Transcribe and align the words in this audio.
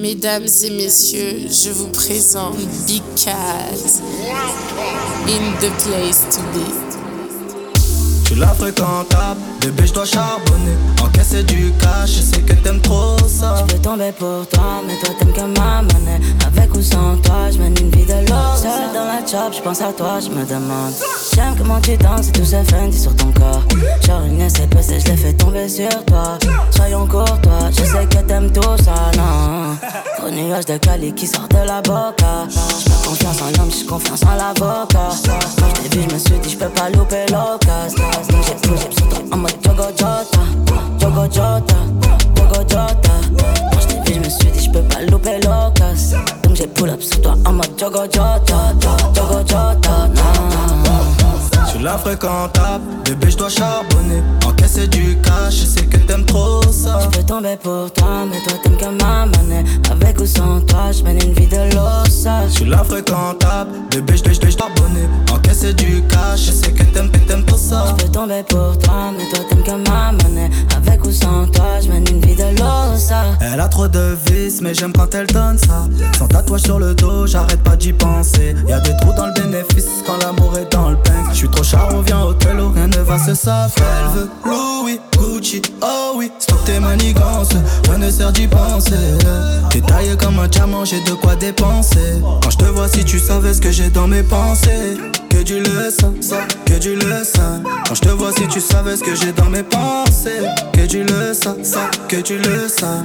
Mesdames 0.00 0.46
et 0.64 0.70
messieurs, 0.70 1.48
je 1.50 1.70
vous 1.70 1.88
présente 1.88 2.56
Big 2.86 3.02
Cat 3.14 3.74
in 5.28 5.52
the 5.60 5.70
place 5.84 6.24
to 6.34 6.40
be. 6.54 7.11
Tu 8.32 8.38
la 8.38 8.46
fréquentable, 8.48 9.40
bébé 9.60 9.86
je 9.86 9.92
dois 9.92 10.06
charbonner. 10.06 10.72
Encaisser 11.02 11.42
du 11.42 11.70
cash, 11.72 12.12
je 12.16 12.22
sais 12.22 12.40
que 12.40 12.54
t'aimes 12.54 12.80
trop 12.80 13.18
ça. 13.28 13.56
Je 13.58 13.74
peux 13.74 13.82
tomber 13.82 14.10
pour 14.12 14.46
toi, 14.48 14.80
mais 14.86 14.98
toi 15.00 15.14
t'aimes 15.18 15.32
que 15.34 15.58
ma 15.58 15.82
monnaie. 15.82 16.18
Avec 16.46 16.74
ou 16.74 16.80
sans 16.80 17.16
toi, 17.18 17.50
je 17.52 17.58
mène 17.58 17.74
une 17.78 17.90
vie 17.90 18.06
de 18.06 18.26
l'or. 18.30 18.56
Seul 18.56 18.70
dans 18.94 19.04
la 19.04 19.18
chop, 19.26 19.52
je 19.54 19.60
pense 19.60 19.82
à 19.82 19.92
toi, 19.92 20.18
je 20.18 20.30
me 20.30 20.46
demande. 20.46 20.94
J'aime 21.34 21.54
comment 21.58 21.78
tu 21.80 21.94
danses 21.98 22.28
et 22.28 22.32
tout 22.32 22.44
ce 22.44 22.62
Fendi 22.62 22.98
sur 22.98 23.14
ton 23.16 23.32
corps. 23.32 23.64
Genre 24.06 24.22
une 24.22 24.48
SPC, 24.48 25.00
je 25.00 25.10
l'ai 25.10 25.16
fait 25.18 25.34
tomber 25.34 25.68
sur 25.68 25.90
toi. 26.06 26.38
Soyons 26.70 27.06
courtois, 27.06 27.70
je 27.70 27.84
sais 27.84 28.06
que 28.06 28.26
t'aimes 28.26 28.50
tout 28.50 28.62
ça, 28.82 29.10
non. 29.14 29.76
Gros 30.18 30.30
nuage 30.30 30.64
de 30.64 30.78
Cali 30.78 31.12
qui 31.12 31.26
sort 31.26 31.48
de 31.48 31.66
la 31.66 31.82
boca. 31.82 32.48
Confiance 33.04 33.42
en 33.42 33.58
l'homme, 33.58 33.70
j'suis 33.70 33.84
confiance 33.84 34.22
en 34.22 34.36
l'avocat. 34.36 35.10
Quand 35.26 35.68
j't'ai 35.74 35.98
vu, 35.98 36.06
je 36.08 36.14
me 36.14 36.18
suis 36.18 36.38
dit 36.38 36.50
j'peux 36.50 36.68
pas 36.68 36.88
louper 36.88 37.26
l'occasion 37.30 38.21
j'ai 38.28 38.68
bougé 38.68 38.88
sur 38.96 39.08
toi 39.08 39.18
en 39.32 39.36
mode 39.38 39.52
Jogo 39.64 39.84
Jota, 39.98 40.24
Jogo 41.00 41.24
Jota, 41.24 41.76
Jogo 42.36 42.60
Jota. 42.68 43.14
Quand 43.72 43.80
je 43.80 43.86
t'ai 43.86 44.12
vu, 44.12 44.14
je 44.14 44.18
me 44.20 44.30
suis 44.30 44.50
dit, 44.50 44.64
je 44.64 44.70
peux 44.70 44.82
pas 44.82 45.02
louper 45.10 45.38
l'occasion. 45.42 46.18
Donc 46.44 46.56
j'ai 46.56 46.66
pull 46.66 46.90
up 46.90 47.02
sur 47.02 47.20
toi 47.20 47.34
en 47.46 47.52
mode 47.52 47.72
Jogo 47.78 48.02
Jota, 48.04 48.74
Jogo 49.14 49.38
Jota, 49.40 50.08
Tu 51.70 51.78
la 51.78 51.98
fréquentable, 51.98 52.84
bébé 53.04 53.30
je 53.30 53.36
dois 53.36 53.48
charbonner. 53.48 54.22
Encaisser 54.46 54.86
du 54.88 55.16
cash, 55.22 55.60
je 55.60 55.66
sais 55.66 55.86
que 55.86 55.96
t'aimes 55.96 56.24
trop 56.26 56.62
ça. 56.70 57.00
Je 57.02 57.18
peux 57.18 57.24
tomber 57.24 57.56
pour 57.62 57.92
toi, 57.92 58.26
mais 58.30 58.38
toi 58.40 58.58
t'aimes 58.62 58.76
que 58.76 59.02
ma 59.02 59.26
monnaie. 59.26 59.64
Avec 59.90 60.20
ou 60.20 60.26
sans 60.26 60.60
toi, 60.62 60.92
je 60.92 61.02
mène 61.02 61.20
une 61.22 61.32
vie 61.32 61.46
de 61.46 61.74
l'ossage. 61.74 62.50
Je 62.50 62.54
suis 62.56 62.64
la 62.66 62.84
fréquentable, 62.84 63.70
bébé 63.90 64.16
je 64.16 64.22
dois 64.22 64.50
charbonner. 64.50 65.08
Encaisser 65.32 65.72
du 65.74 66.02
cash, 66.02 66.46
je 66.46 66.52
sais 66.52 66.72
que 66.72 66.82
t'aimes, 66.84 67.10
que 67.10 67.18
t'aimes 67.18 67.41
pour 68.28 68.78
toi, 68.78 69.10
mais 69.16 69.28
toi 69.30 69.44
t'aimes 69.48 69.62
que 69.64 69.90
ma 69.90 70.12
monnaie. 70.12 70.50
Avec 70.76 71.04
ou 71.04 71.10
sans 71.10 71.46
toi, 71.48 71.80
je 71.82 71.88
mène 71.88 72.04
une 72.08 72.20
vie 72.20 72.36
de 72.36 72.44
l'ossage 72.60 73.36
Elle 73.40 73.58
a 73.58 73.66
trop 73.66 73.88
de 73.88 74.16
vices, 74.26 74.60
mais 74.60 74.74
j'aime 74.74 74.92
quand 74.92 75.12
elle 75.14 75.26
donne 75.26 75.58
ça. 75.58 75.86
Sans 76.18 76.28
tatouage 76.28 76.62
sur 76.62 76.78
le 76.78 76.94
dos, 76.94 77.26
j'arrête 77.26 77.62
pas 77.62 77.76
d'y 77.76 77.92
penser. 77.92 78.54
Y'a 78.68 78.78
des 78.80 78.96
trous 79.00 79.12
dans 79.16 79.26
le 79.26 79.32
bénéfice 79.32 79.88
quand 80.06 80.18
l'amour 80.18 80.56
est 80.56 80.70
dans 80.72 80.90
le 80.90 80.96
pain 80.96 81.24
Je 81.30 81.38
suis 81.38 81.48
trop 81.48 81.64
charo, 81.64 82.00
viens 82.02 82.22
au 82.22 82.32
télo, 82.32 82.70
rien 82.70 82.86
ne 82.86 82.98
va 82.98 83.18
se 83.18 83.34
savoir. 83.34 83.70
Elle 83.80 84.20
veut 84.20 84.30
Louis, 84.44 85.00
Gucci, 85.18 85.60
oh 85.82 86.12
oui. 86.16 86.30
Stop 86.38 86.64
tes 86.64 86.78
manigances, 86.78 87.50
rien 87.88 87.98
ne 87.98 88.10
sert 88.10 88.32
d'y 88.32 88.46
penser. 88.46 88.94
T'es 89.70 89.80
taillé 89.80 90.16
comme 90.16 90.38
un 90.38 90.46
diamant, 90.46 90.84
j'ai 90.84 91.02
de 91.02 91.12
quoi 91.12 91.34
dépenser. 91.34 92.20
Quand 92.42 92.50
je 92.50 92.58
te 92.58 92.64
vois 92.66 92.88
si 92.88 93.04
tu 93.04 93.18
savais 93.18 93.52
ce 93.52 93.60
que 93.60 93.72
j'ai 93.72 93.90
dans 93.90 94.06
mes 94.06 94.22
pensées 94.22 94.96
Que 95.42 95.46
du 95.48 95.58
le 95.58 95.90
ça, 95.90 96.46
que 96.64 96.78
du 96.78 96.94
le 96.94 97.24
sang 97.24 97.64
Quand 97.88 97.96
je 97.96 98.00
te 98.00 98.10
vois 98.10 98.30
si 98.30 98.46
tu 98.46 98.60
savais 98.60 98.96
ce 98.96 99.02
que 99.02 99.16
j'ai 99.16 99.32
dans 99.32 99.50
mes 99.50 99.64
pensées 99.64 100.46
Que 100.72 100.86
du 100.86 101.02
le 101.02 101.34
ça, 101.34 101.56
que 102.08 102.20
tu 102.20 102.38
le 102.38 102.68
sens 102.68 103.02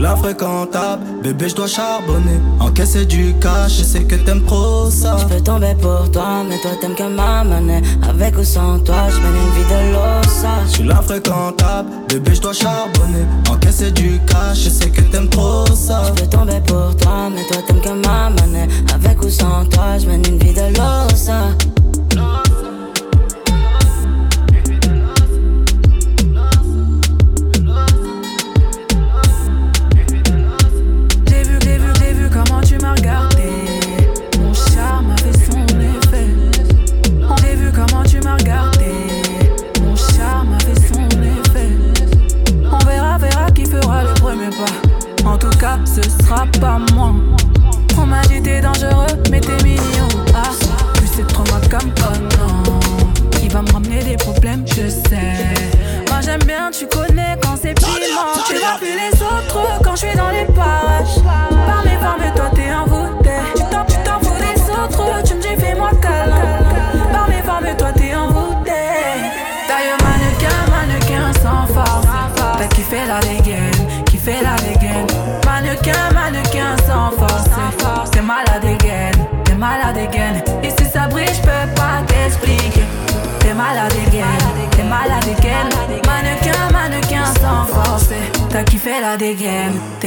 tu 0.00 0.02
la 0.02 0.16
fréquentable, 0.16 1.02
bébé 1.22 1.48
je 1.48 1.54
dois 1.54 1.66
charbonner. 1.66 2.40
Encaisser 2.58 3.04
du 3.04 3.34
cash, 3.40 3.78
je 3.78 3.84
sais 3.84 4.04
que 4.04 4.14
t'aimes 4.14 4.44
trop 4.44 4.90
ça. 4.90 5.16
Je 5.18 5.34
peux 5.34 5.40
tomber 5.42 5.74
pour 5.80 6.10
toi, 6.10 6.42
mais 6.48 6.58
toi 6.58 6.70
t'aimes 6.80 6.94
que 6.94 7.02
ma 7.02 7.44
monnaie. 7.44 7.82
Avec 8.08 8.38
ou 8.38 8.44
sans 8.44 8.78
toi, 8.78 9.08
je 9.10 9.16
mène 9.20 9.36
une 9.36 9.52
vie 9.56 9.68
de 9.68 9.92
l'ossage. 9.92 10.72
Tu 10.72 10.84
la 10.84 10.96
fréquentable, 10.96 11.90
bébé 12.08 12.34
je 12.34 12.40
dois 12.40 12.54
charbonner. 12.54 13.26
Encaisser 13.50 13.90
du 13.90 14.18
cash, 14.26 14.64
je 14.64 14.70
sais 14.70 14.90
que 14.90 15.02
t'aimes 15.02 15.28
trop 15.28 15.66
ça. 15.66 16.02
Je 16.06 16.22
peux 16.22 16.28
tomber 16.28 16.60
pour 16.66 16.96
toi, 16.96 17.28
mais 17.34 17.44
toi 17.46 17.58
t'aimes 17.66 17.80
que 17.80 18.06
ma 18.06 18.30
monnaie. 18.30 18.68
Avec 18.94 19.22
ou 19.22 19.28
sans 19.28 19.66
toi, 19.66 19.98
je 19.98 20.06
mène 20.06 20.24
une 20.26 20.38
vie 20.38 20.54
de 20.54 20.78
l'ossage 20.78 21.79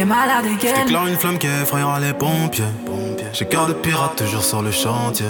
t'es 0.04 0.10
malade 0.10 0.46
again. 0.46 0.76
J'éclaire 0.82 1.08
une 1.08 1.18
flamme 1.18 1.38
qui 1.38 1.48
effrayera 1.48 2.00
les 2.00 2.14
pompiers. 2.14 2.64
J'ai 3.34 3.46
cœur 3.46 3.68
de 3.68 3.74
pirate 3.74 4.16
toujours 4.18 4.44
sur 4.44 4.62
le 4.62 4.72
chantier. 4.72 5.26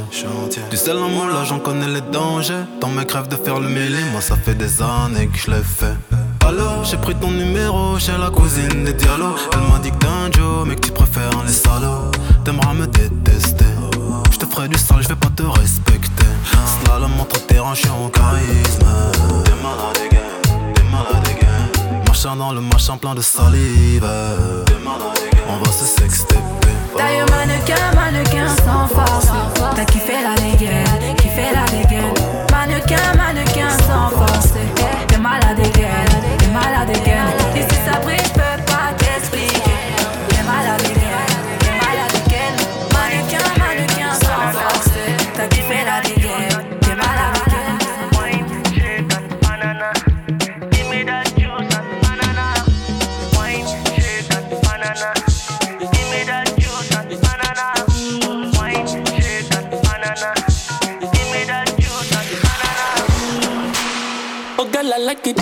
Du 0.70 0.78
sel 0.78 0.98
en 0.98 1.10
moi 1.10 1.28
là 1.28 1.44
j'en 1.46 1.60
connais 1.60 1.88
les 1.88 2.02
dangers. 2.02 2.66
Dans 2.82 2.90
mes 2.90 3.06
crèves 3.06 3.28
de 3.28 3.36
faire 3.36 3.60
le 3.60 3.70
mêlé, 3.70 4.00
moi 4.12 4.22
ça 4.22 4.36
fait 4.36 4.56
des 4.56 4.82
années 4.82 5.28
que 5.28 5.38
je 5.38 5.52
l'ai 5.52 5.64
fait. 5.64 5.96
Alors 6.46 6.84
j'ai 6.84 6.98
pris 6.98 7.16
ton 7.16 7.32
numéro 7.32 7.98
chez 8.00 8.18
la 8.18 8.30
cousine 8.30 8.84
des 8.84 8.94
dialogues 8.94 9.40
Elle 9.54 9.72
m'a 9.72 9.80
dit 9.80 9.92
que 9.92 9.96
t'es 9.96 10.08
un 10.08 10.30
Joe 10.30 10.68
mais 10.68 10.76
que 10.76 10.82
tu 10.82 10.92
préfères 10.92 11.42
les 11.48 11.54
salauds 11.54 12.12
T'aimeras 12.44 12.74
me 12.74 12.86
détester 12.86 13.64
Je 14.30 14.38
te 14.38 14.46
ferai 14.46 14.68
du 14.68 14.78
sale, 14.78 15.02
je 15.02 15.08
vais 15.08 15.16
pas 15.16 15.30
te 15.34 15.44
respecter 15.44 16.26
Slalom 16.84 17.18
entre 17.18 17.46
terrain, 17.46 17.74
je 17.74 17.80
suis 17.80 17.90
en 17.90 18.10
charisme 18.10 19.43
dans 22.32 22.54
le 22.54 22.62
machin 22.62 22.96
plein 22.98 23.14
de 23.14 23.22
salive. 23.22 24.08
On 25.50 25.58
va 25.58 25.72
se 25.72 25.86
sexter 25.86 26.38
Taille 26.96 27.20
mannequin, 27.30 27.96
mannequin 27.96 28.48
sans 28.64 28.88
force. 28.88 29.28
T'as 29.76 29.86
kiffé 29.86 30.14
la 30.24 30.34
dégaine, 30.36 31.16
kiffé 31.18 31.52
la 31.54 31.66
dégaine. 31.66 32.14
Mannequin, 32.50 33.14
mannequin 33.18 33.70
sans 33.86 34.10
force. 34.10 34.54
T'es 35.08 35.18
malade 35.18 35.60
again, 35.60 36.38
t'es 36.38 36.48
malade 36.48 36.96
again 36.96 37.13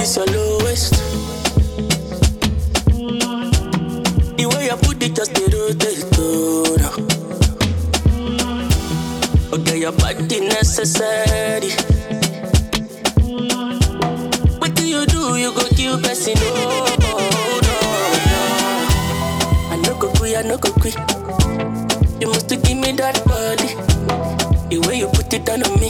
it's 0.01 0.17
your 0.17 0.25
lowest. 0.25 0.93
The 4.37 4.45
way 4.49 4.65
you 4.65 4.77
put 4.77 5.03
it 5.03 5.15
just 5.15 5.33
the 5.35 5.43
rotate, 5.53 6.01
no. 6.17 6.89
Oh 9.53 9.57
girl, 9.63 9.75
your 9.75 9.91
body 9.91 10.39
necessary. 10.39 11.71
What 14.59 14.75
do 14.75 14.87
you 14.87 15.05
do? 15.05 15.35
You 15.37 15.53
go 15.53 15.67
kill 15.69 15.99
person, 16.01 16.33
oh, 16.37 16.97
oh, 17.03 17.59
no, 17.67 17.75
no. 18.31 18.45
I 19.71 19.75
no 19.85 19.93
go 19.99 20.07
quit, 20.13 20.37
I 20.37 20.41
no 20.41 20.57
go 20.57 20.71
quit. 20.73 20.95
You 22.19 22.27
must 22.27 22.49
give 22.49 22.77
me 22.77 22.91
that 22.93 23.23
body. 23.25 23.75
The 24.69 24.79
way 24.87 24.97
you 24.99 25.07
put 25.07 25.31
it 25.33 25.45
down 25.45 25.63
on 25.63 25.79
me. 25.79 25.89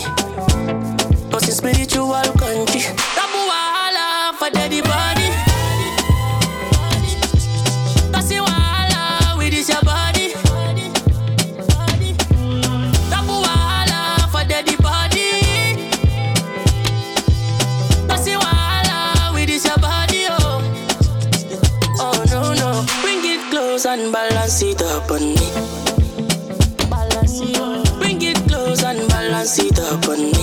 Cause 1.32 1.48
it's 1.48 1.58
spiritual 1.58 2.10
up 25.02 25.12
on 25.12 25.22
me. 25.22 25.36
Bring 28.00 28.22
it 28.22 28.38
close 28.48 28.84
and 28.84 29.08
balance 29.10 29.58
it 29.60 29.80
up 29.80 30.08
on 30.08 30.20
me. 30.20 30.34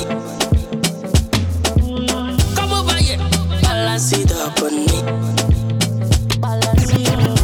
Come 2.54 2.72
over 2.72 2.94
here, 2.94 3.18
balance 3.62 4.12
it 4.12 4.32
up 4.32 4.60
on 4.62 4.74
me. 4.74 4.86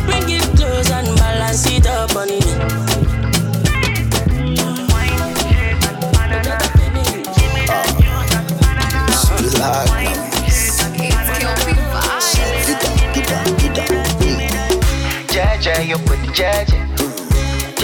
Bring 0.07 0.31
it 0.31 0.57
close 0.57 0.91
and 0.91 1.17
balance 1.19 1.67
it 1.67 1.87
up 1.87 2.17
on 2.17 2.29
me. 2.29 2.41
Jaja, 16.35 16.74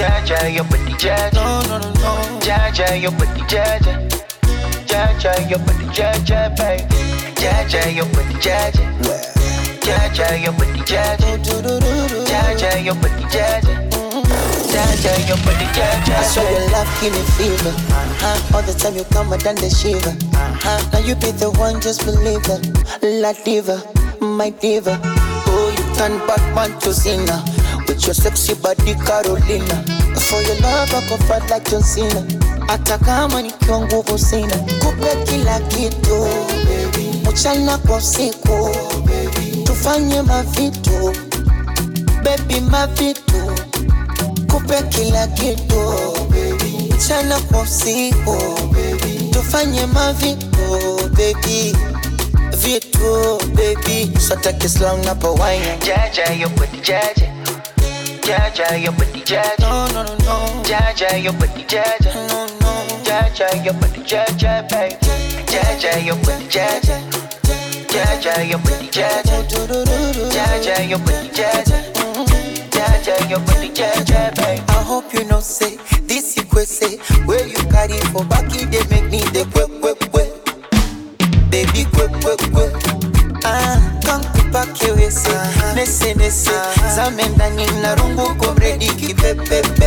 Jaja. 0.00 0.30
Jaja, 0.30 0.54
your 0.54 0.64
booty, 0.64 0.92
Jaja. 0.92 1.32
No, 1.34 1.60
no, 1.68 1.78
no, 1.78 1.92
no. 1.92 2.38
Jaja, 2.40 3.00
your 3.00 3.12
booty, 3.12 3.40
Jaja. 3.52 4.08
Jaja, 4.86 5.50
your 5.50 5.58
booty, 5.58 5.84
Jaja, 5.92 6.56
baby. 6.56 6.84
Jaja, 7.36 7.94
your 7.94 8.06
booty, 8.06 8.34
Jaja. 8.40 8.84
Jaja, 9.84 10.42
your 10.42 10.52
booty, 10.54 10.80
Jaja. 10.88 11.38
Jaja, 12.24 12.84
your 12.84 12.94
booty, 12.94 13.24
Jaja. 13.28 13.74
Jaja, 14.72 15.28
your 15.28 15.36
booty, 15.44 15.66
Jaja. 15.76 16.16
I 16.16 16.22
saw 16.22 16.48
your 16.48 16.70
love 16.70 16.88
give 17.00 17.12
me 17.12 17.22
fever. 17.36 17.68
Uh-huh. 17.68 18.56
All 18.56 18.62
the 18.62 18.72
time 18.72 18.96
you 18.96 19.04
come, 19.04 19.32
I 19.32 19.36
done 19.36 19.56
the 19.56 19.68
shiver. 19.68 20.16
Uh-huh. 20.34 20.90
Now 20.92 20.98
you 21.00 21.14
be 21.16 21.30
the 21.32 21.50
one, 21.50 21.80
just 21.80 22.04
believe 22.06 22.46
it. 22.48 23.12
La 23.20 23.32
diva, 23.44 23.82
my 24.20 24.48
diva. 24.50 24.98
Oh, 25.04 25.74
you 25.76 25.94
turn 25.94 26.18
Batman 26.26 26.78
to 26.80 26.94
Cena. 26.94 27.44
With 27.90 28.06
your 28.06 28.14
sexy 28.14 28.54
body, 28.54 28.94
Carolina. 28.94 29.82
For 30.14 30.40
your 30.42 30.60
love, 30.62 30.94
I 30.94 31.00
fight 31.26 31.50
like 31.50 31.68
John 31.68 31.82
Cena. 31.82 32.22
Hata 32.68 32.98
kama 32.98 33.42
nikiwa 33.42 33.80
nguvu 33.80 34.18
sina, 34.18 34.56
kupe 34.56 35.16
kila 35.24 35.60
kitu 35.60 36.26
mchana 37.30 37.78
kwa 37.78 37.96
usiku, 37.96 38.70
tufanye 39.64 40.22
mavitu 40.22 41.12
baby, 42.24 42.60
mavitu. 42.60 43.52
Kupe 44.52 44.82
kila 44.88 45.26
kitu 45.26 45.92
mchana 46.94 47.40
kwa 47.40 47.60
usiku, 47.60 48.36
tufanye 49.30 49.86
mavitu 49.86 51.00
baby, 51.16 51.76
vitu 52.56 53.38
baby, 53.54 54.10
sotake 54.28 54.68
slang 54.68 55.04
na 55.04 55.14
Jaja, 55.86 56.32
yo 56.40 56.48
booty, 56.48 56.76
Jaja. 56.82 57.29
Jaja, 58.22 58.82
your 58.82 58.92
booty, 58.92 59.20
Jaja. 59.20 59.58
no 59.60 59.86
no 59.88 60.02
no 60.04 60.16
no 60.18 60.62
Jaja, 60.62 61.22
your 61.22 61.32
booty, 61.32 61.64
Jaja. 61.64 62.14
no 62.28 62.46
no 62.60 62.86
Jaja, 63.04 63.64
your 63.64 63.74
booty, 63.74 64.00
Jaja, 64.02 64.68
baby. 64.68 64.96
Jaja, 65.46 66.04
your 66.04 66.16
booty, 66.16 66.46
Jaja. 66.46 66.96
Jaja, 67.88 68.48
your 68.48 68.58
booty, 68.58 68.86
Jaja. 68.88 69.36
Jaja, 70.30 70.88
your 70.88 70.98
booty, 71.00 71.28
Jaja. 71.30 71.78
Jaja, 72.70 73.30
your 73.30 73.40
booty, 73.40 73.68
Jaja, 73.70 74.34
baby. 74.36 74.62
I 74.68 74.82
hope 74.82 75.12
you 75.12 75.24
know 75.24 75.40
say 75.40 75.76
this 76.06 76.36
you 76.36 76.44
say 76.64 76.96
where 77.24 77.46
you 77.46 77.56
carry 77.70 77.98
for 78.12 78.24
back 78.24 78.44
it 78.54 78.70
they 78.70 78.84
make 78.94 79.10
me 79.10 79.20
the 79.32 79.44
quick 79.52 79.70
quick 79.80 79.98
quick 80.12 80.30
baby 81.50 81.84
quick 81.94 82.12
quick 82.20 82.40
quick 82.52 82.72
ah 83.44 83.80
come 84.04 84.22
kupake 84.34 84.92
wese 84.96 85.32
nese 85.74 86.14
nese 86.14 86.52
zame 86.52 86.79
samenta 87.04 87.50
nyina 87.50 87.94
rungu 87.94 88.34
kobredi 88.34 88.86
kipepep 88.86 89.79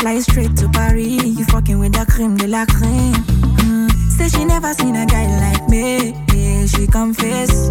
fly 0.00 0.18
straight 0.20 0.56
to 0.56 0.68
Paris. 0.70 1.24
You 1.38 1.44
fucking 1.44 1.78
with 1.78 1.92
the 1.92 2.06
creme 2.10 2.36
de 2.36 2.46
la 2.46 2.64
creme. 2.64 3.12
Mm. 3.60 3.90
Say 4.16 4.28
she 4.28 4.44
never 4.44 4.72
seen 4.72 4.96
a 4.96 5.04
guy 5.06 5.26
like 5.44 5.68
me. 5.68 6.14
Yeah, 6.34 6.66
she 6.66 6.86
confess. 6.86 7.70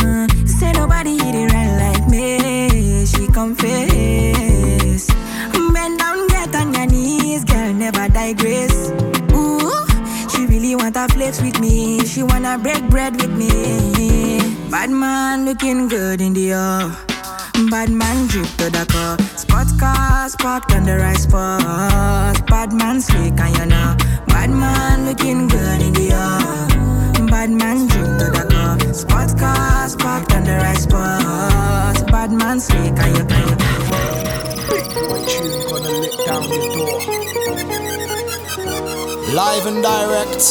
Mm. 0.00 0.48
Say 0.48 0.72
nobody 0.72 1.18
hit 1.22 1.34
it 1.34 1.52
right 1.52 1.74
like 1.84 2.08
me. 2.08 3.06
She 3.06 3.26
confess. 3.28 5.06
Bend 5.74 5.98
down, 5.98 6.26
get 6.28 6.54
on 6.54 6.74
your 6.74 6.86
knees, 6.86 7.44
girl, 7.44 7.72
never 7.72 8.08
digress. 8.08 8.90
Ooh, 9.32 9.86
she 10.30 10.46
really 10.46 10.74
wanna 10.74 11.08
flex 11.08 11.40
with 11.40 11.60
me. 11.60 12.04
She 12.06 12.22
wanna 12.22 12.58
break 12.58 12.82
bread 12.88 13.14
with 13.16 13.30
me. 13.30 14.40
Bad 14.70 14.90
man 14.90 15.44
looking 15.44 15.88
good 15.88 16.20
in 16.20 16.32
the 16.32 16.52
air. 16.52 16.90
Bad 17.70 17.90
man 17.90 18.26
drip 18.28 18.48
to 18.56 18.70
the 18.70 18.84
car. 18.88 19.16
Spot 19.50 19.66
cars 19.80 20.36
parked 20.36 20.72
on 20.74 20.84
the 20.84 20.96
right 20.96 21.16
spot. 21.16 22.46
Bad 22.46 22.72
man 22.72 23.00
slick 23.00 23.40
and 23.40 23.58
you 23.58 23.66
know. 23.66 23.96
Bad 24.28 24.50
man 24.50 25.06
looking 25.06 25.48
good 25.48 25.82
in 25.82 25.92
the 25.92 26.12
air. 26.12 27.26
Bad 27.26 27.50
man 27.50 27.88
drip 27.88 28.18
to 28.20 28.30
the 28.30 28.46
car. 28.48 28.78
Spot 28.94 29.36
cars 29.36 29.96
parked 29.96 30.32
on 30.34 30.44
the 30.44 30.52
right 30.52 30.78
spot. 30.78 32.06
Bad 32.12 32.30
man 32.30 32.60
slick 32.60 32.96
and 32.96 33.16
you 33.16 33.24
know. 33.24 33.56
What 35.10 35.28
tune 35.28 35.66
gonna 35.68 35.98
let 35.98 36.14
down 36.26 36.42
the 36.46 36.58
door? 36.76 37.00
Live 39.34 39.66
and 39.66 39.82
direct. 39.82 40.42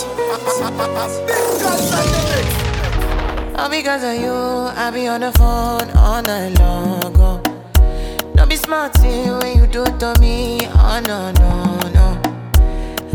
All 3.57 3.69
because 3.69 4.03
of 4.03 4.21
you, 4.21 4.33
I 4.75 4.91
be 4.93 5.07
on 5.07 5.21
the 5.21 5.31
phone 5.31 5.89
all 5.95 6.21
night 6.21 6.59
long. 6.59 7.15
Oh. 7.17 7.48
Be 8.49 8.55
smart 8.55 8.97
when 8.99 9.59
you 9.59 9.67
do 9.67 9.85
to 9.85 10.15
me. 10.19 10.57
Oh 10.73 10.99
no, 11.05 11.31
no, 11.33 11.77
no. 11.93 12.07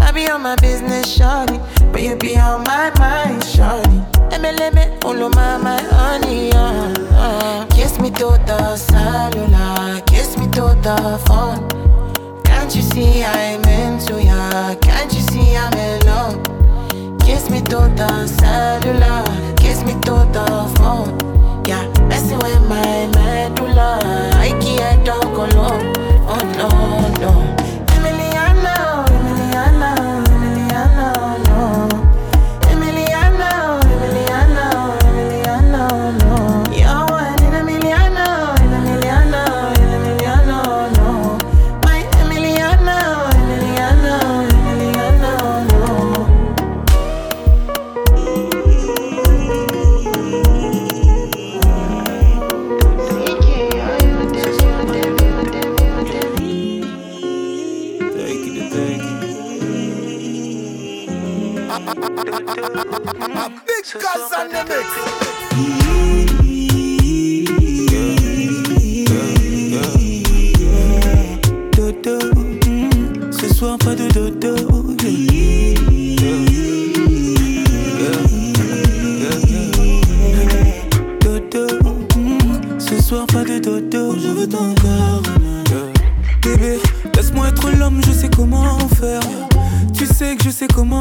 I 0.01 0.13
be 0.13 0.29
on 0.29 0.43
my 0.43 0.55
business, 0.55 1.19
shawty. 1.19 1.59
But 1.91 2.03
you 2.03 2.15
be 2.15 2.37
on 2.39 2.63
my 2.63 2.93
mind, 3.01 3.43
shawty. 3.43 3.99
Emeleme, 4.31 5.05
ulu 5.05 5.31
my, 5.31 5.57
my 5.59 5.83
honey, 5.83 6.53
uh, 6.53 6.95
uh. 7.17 7.67
Kiss 7.67 7.99
me 7.99 8.11
to 8.11 8.39
the 8.47 8.77
cellular, 8.77 10.01
kiss 10.07 10.39
me 10.39 10.47
to 10.53 10.79
the 10.87 11.21
phone. 11.27 11.69
Can't 12.45 12.73
you 12.77 12.83
see 12.83 13.25
I'm 13.25 13.65
into 13.65 14.23
ya? 14.23 14.77
Can't 14.77 15.13
you 15.13 15.21
see 15.21 15.57
I'm 15.57 15.73
in 15.75 16.07
love? 16.07 17.19
Kiss 17.19 17.51
me 17.51 17.61
to 17.63 17.91
the 17.97 18.27
cellular, 18.29 19.55
kiss 19.57 19.83
me 19.83 19.95
to 20.03 20.24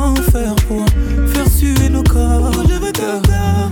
comment 0.04 0.16
faire 0.16 0.56
pour 0.68 0.86
faire 1.28 1.48
suer 1.50 1.90
nos 1.90 2.04
corps. 2.04 2.52
Je 2.68 2.74
veux 2.74 2.92
ton 2.92 3.22
corps. 3.22 3.70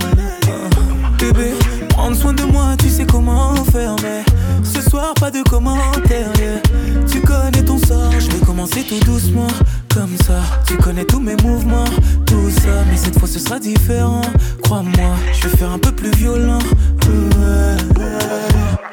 Bébé, 1.18 1.52
prendre 1.90 2.16
soin 2.16 2.32
de 2.32 2.44
moi, 2.44 2.74
tu 2.78 2.88
sais 2.88 3.06
comment 3.06 3.54
faire. 3.72 3.96
Mais 4.02 4.24
ce 4.64 4.80
soir, 4.88 5.14
pas 5.14 5.30
de 5.30 5.42
commentaires. 5.42 6.32
yeah. 6.38 7.04
Tu 7.10 7.20
connais 7.20 7.62
ton 7.64 7.78
sort, 7.78 8.12
je 8.18 8.30
vais 8.30 8.44
commencer 8.44 8.82
tout 8.82 8.98
doucement. 9.04 9.46
Comme 9.94 10.16
ça, 10.26 10.40
tu 10.66 10.76
connais 10.76 11.04
tous 11.04 11.20
mes 11.20 11.36
mouvements, 11.36 11.84
tout 12.26 12.50
ça. 12.50 12.84
Mais 12.90 12.96
cette 12.96 13.18
fois, 13.18 13.28
ce 13.28 13.38
sera 13.38 13.58
différent. 13.58 14.22
Crois-moi, 14.62 15.14
je 15.34 15.48
vais 15.48 15.56
faire 15.56 15.70
un 15.70 15.78
peu 15.78 15.92
plus 15.92 16.10
violent. 16.12 16.58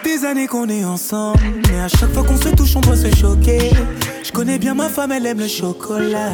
Des 0.03 0.25
années 0.25 0.47
qu'on 0.47 0.67
est 0.67 0.83
ensemble, 0.83 1.39
mais 1.69 1.79
à 1.79 1.87
chaque 1.87 2.11
fois 2.13 2.23
qu'on 2.23 2.37
se 2.37 2.49
touche, 2.49 2.75
on 2.75 2.81
doit 2.81 2.97
se 2.97 3.15
choquer. 3.15 3.71
Je 4.23 4.31
connais 4.31 4.59
bien 4.59 4.73
ma 4.73 4.89
femme, 4.89 5.11
elle 5.11 5.25
aime 5.25 5.39
le 5.39 5.47
chocolat. 5.47 6.33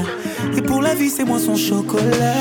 Et 0.58 0.62
pour 0.62 0.82
la 0.82 0.96
vie, 0.96 1.10
c'est 1.10 1.26
moi 1.26 1.40
son 1.40 1.56
chocolat. 1.56 2.34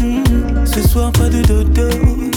Mm, 0.00 0.66
ce 0.66 0.88
soir 0.88 1.12
pas 1.12 1.28
de 1.28 1.42
dodo. 1.42 2.27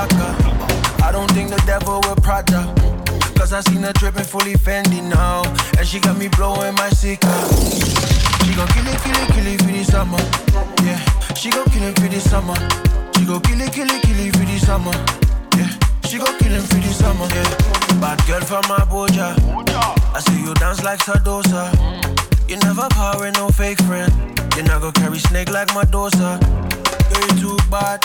Oh. 0.00 1.00
I 1.02 1.10
don't 1.10 1.30
think 1.32 1.50
the 1.50 1.60
devil 1.66 2.00
will 2.02 2.16
Prada. 2.16 2.72
Cause 3.36 3.52
I 3.52 3.60
seen 3.60 3.82
her 3.82 3.92
dripping 3.92 4.24
fully 4.24 4.54
Fendi 4.54 5.02
now. 5.02 5.42
And 5.76 5.86
she 5.86 5.98
got 5.98 6.16
me 6.16 6.28
blowing 6.28 6.74
my 6.74 6.88
sika. 6.90 7.26
She 8.44 8.54
gon' 8.54 8.68
kill 8.68 8.86
it, 8.86 8.98
kill 9.02 9.18
it, 9.18 9.28
kill 9.34 9.46
it 9.46 9.60
for 9.60 9.72
the 9.72 9.84
summer. 9.84 10.18
Yeah, 10.86 10.98
she 11.34 11.50
gon' 11.50 11.66
kill 11.70 11.82
it 11.82 11.98
for 11.98 12.08
the 12.08 12.20
summer. 12.20 12.54
She 13.16 13.24
gon' 13.26 13.40
kill 13.42 13.60
it, 13.60 13.72
kill 13.72 13.90
it, 13.90 14.02
kill 14.02 14.18
it 14.18 14.36
for 14.36 14.44
the 14.44 14.58
summer. 14.58 14.92
Yeah, 15.56 15.70
she 16.08 16.18
gon' 16.18 16.38
kill 16.38 16.52
it 16.52 16.62
for 16.62 16.76
the 16.76 16.92
summer. 16.94 17.26
Yeah, 17.34 18.00
bad 18.00 18.18
girl 18.26 18.40
from 18.40 18.62
Abuja. 18.64 19.34
I 20.14 20.20
see 20.20 20.40
you 20.42 20.54
dance 20.54 20.82
like 20.84 21.00
Sadosa. 21.00 22.27
You 22.48 22.56
never 22.58 22.88
power 22.90 23.30
no 23.32 23.48
fake 23.48 23.80
friend. 23.82 24.12
You 24.56 24.62
not 24.64 24.80
go 24.80 24.90
carry 24.92 25.18
snake 25.18 25.50
like 25.50 25.72
Medusa. 25.74 26.38
Girl, 26.40 27.22
you 27.28 27.40
too 27.40 27.56
bad. 27.70 28.02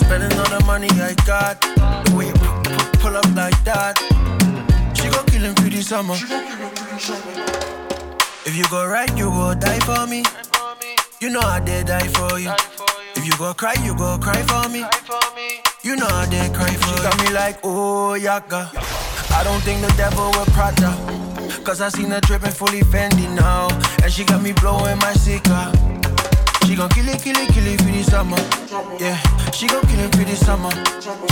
Spending 0.00 0.38
all 0.38 0.48
the 0.48 0.62
money 0.66 0.88
I 0.92 1.14
got. 1.26 1.60
The 1.60 2.14
way 2.16 2.26
you 2.28 2.32
pu- 2.34 2.62
pu- 2.62 2.98
pull 2.98 3.16
up 3.16 3.26
like 3.34 3.58
that. 3.64 3.98
She 4.96 5.08
gon' 5.10 5.26
kill 5.26 5.42
him 5.42 5.54
for 5.56 5.68
the 5.68 5.82
summer. 5.82 6.14
If 8.46 8.56
you 8.56 8.64
go 8.70 8.86
right, 8.86 9.10
you 9.18 9.30
go 9.30 9.54
die 9.54 9.80
for 9.80 10.06
me. 10.06 10.22
You 11.20 11.30
know 11.30 11.40
I 11.40 11.60
did 11.60 11.86
die 11.86 12.08
for 12.08 12.38
you. 12.38 12.52
If 13.16 13.26
you 13.26 13.36
go 13.38 13.54
cry, 13.54 13.74
you 13.82 13.96
go 13.96 14.18
cry 14.18 14.42
for 14.42 14.68
me. 14.68 14.84
You 15.82 15.96
know 15.96 16.06
I 16.06 16.26
did 16.30 16.54
cry 16.54 16.68
for 16.74 16.90
you. 16.90 16.96
She 16.96 17.02
got 17.02 17.18
me 17.24 17.34
like, 17.34 17.58
oh, 17.64 18.14
yaka. 18.14 18.70
I 19.34 19.42
don't 19.42 19.60
think 19.62 19.80
the 19.80 19.92
devil 19.96 20.30
will 20.30 20.46
Prada. 20.54 21.33
Cause 21.64 21.80
I 21.80 21.88
seen 21.88 22.10
her 22.10 22.20
dripping 22.20 22.50
fully 22.50 22.82
Fendi 22.82 23.26
now. 23.34 23.68
And 24.02 24.12
she 24.12 24.22
got 24.24 24.42
me 24.42 24.52
blowing 24.52 24.98
my 24.98 25.14
sika. 25.14 25.72
She 26.66 26.76
gon' 26.76 26.90
kill 26.90 27.08
it, 27.08 27.22
kill 27.22 27.36
it, 27.36 27.48
kill 27.52 27.66
it 27.66 27.80
for 27.80 27.90
the 27.90 28.02
summer. 28.04 28.36
Yeah, 29.00 29.16
she 29.50 29.66
gon' 29.66 29.82
kill 29.86 30.00
it 30.00 30.14
for 30.14 30.24
the 30.24 30.36
summer. 30.36 30.70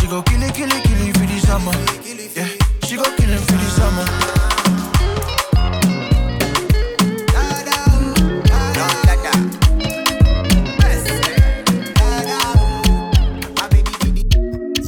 She 0.00 0.06
gon' 0.08 0.22
kill 0.24 0.42
it, 0.42 0.54
kill 0.54 0.72
it, 0.72 0.82
kill 0.84 1.06
it 1.06 1.16
for 1.16 1.26
the 1.26 1.38
summer. 1.40 1.72
Yeah, 2.34 2.48
she 2.86 2.96
gon' 2.96 3.14
kill 3.16 3.30
it 3.30 3.40
for 3.40 3.52
the 3.52 3.68
summer. 3.76 4.06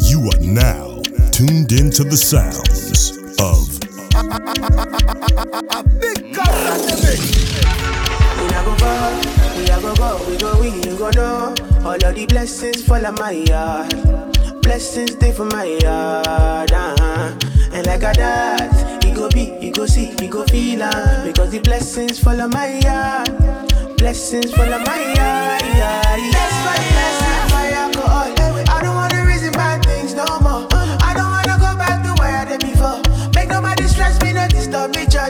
You 0.08 0.30
are 0.30 0.40
now 0.40 1.02
tuned 1.32 1.72
into 1.72 2.02
the 2.04 2.16
sounds 2.16 3.18
of 3.38 3.74
go 9.84 9.94
go, 9.96 10.30
we 10.30 10.36
go 10.38 10.60
we 10.60 10.68
you 10.88 10.96
go 10.96 11.10
know. 11.10 11.54
All 11.84 11.94
of 11.94 12.14
the 12.14 12.26
blessings 12.28 12.82
fall 12.84 13.04
on 13.04 13.14
my 13.16 13.32
yard, 13.32 14.62
blessings 14.62 15.12
stay 15.12 15.32
for 15.32 15.44
my 15.46 15.64
yard. 15.64 16.72
Uh-huh. 16.72 17.38
And 17.72 17.86
like 17.86 18.02
a 18.02 18.12
that, 18.16 19.04
it 19.04 19.14
go 19.14 19.28
be, 19.28 19.50
it 19.66 19.74
go 19.74 19.84
see, 19.86 20.08
it 20.10 20.30
go 20.30 20.44
feel 20.46 20.82
uh, 20.82 21.24
because 21.24 21.50
the 21.50 21.58
blessings 21.60 22.18
fall 22.18 22.40
on 22.40 22.50
my 22.50 22.78
yard, 22.78 23.28
blessings 23.98 24.52
fall 24.54 24.72
on 24.72 24.82
my 24.84 25.00
yard. 25.00 25.62
Yeah, 25.62 26.16
yeah. 26.16 26.30
That's 26.32 26.56
why 26.64 26.76
blessings 26.94 27.52
my 27.52 27.70
alcohol. 27.72 28.32
I 28.70 28.82
don't 28.82 28.94
wanna 28.94 29.26
reason 29.26 29.52
bad 29.52 29.84
things 29.84 30.14
no 30.14 30.24
more. 30.40 30.66
I 31.02 31.12
don't 31.14 31.28
wanna 31.28 31.58
go 31.60 31.76
back 31.76 32.02
to 32.04 32.12
where 32.22 32.36
I 32.36 32.44
did 32.46 32.60
before. 32.60 33.02
Make 33.34 33.50
nobody 33.50 33.84
stress 33.84 34.20
me, 34.22 34.32
no 34.32 34.48
disturb 34.48 34.94
me, 34.94 35.04
cha 35.06 35.28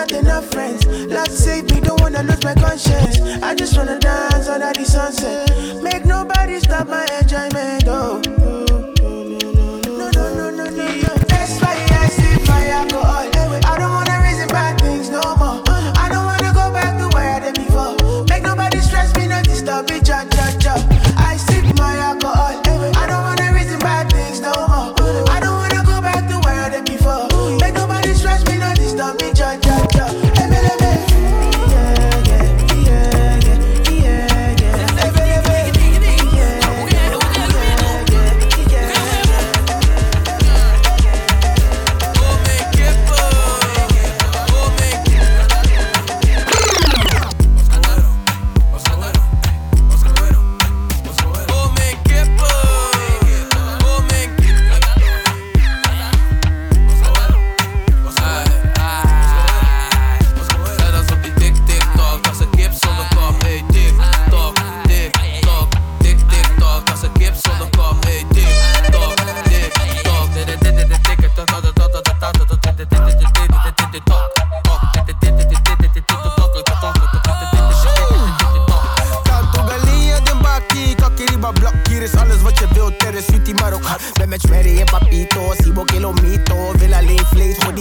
not 0.00 0.12
enough 0.12 0.46
friends. 0.50 0.86
Lord 0.86 1.30
save 1.30 1.70
me, 1.70 1.80
don't 1.80 2.00
wanna 2.00 2.22
lose 2.22 2.42
my 2.42 2.54
conscience. 2.54 3.20
I 3.42 3.54
just 3.54 3.76
wanna 3.76 3.98
dance 3.98 4.48
under 4.48 4.72
the 4.72 4.84
sunset. 4.84 5.50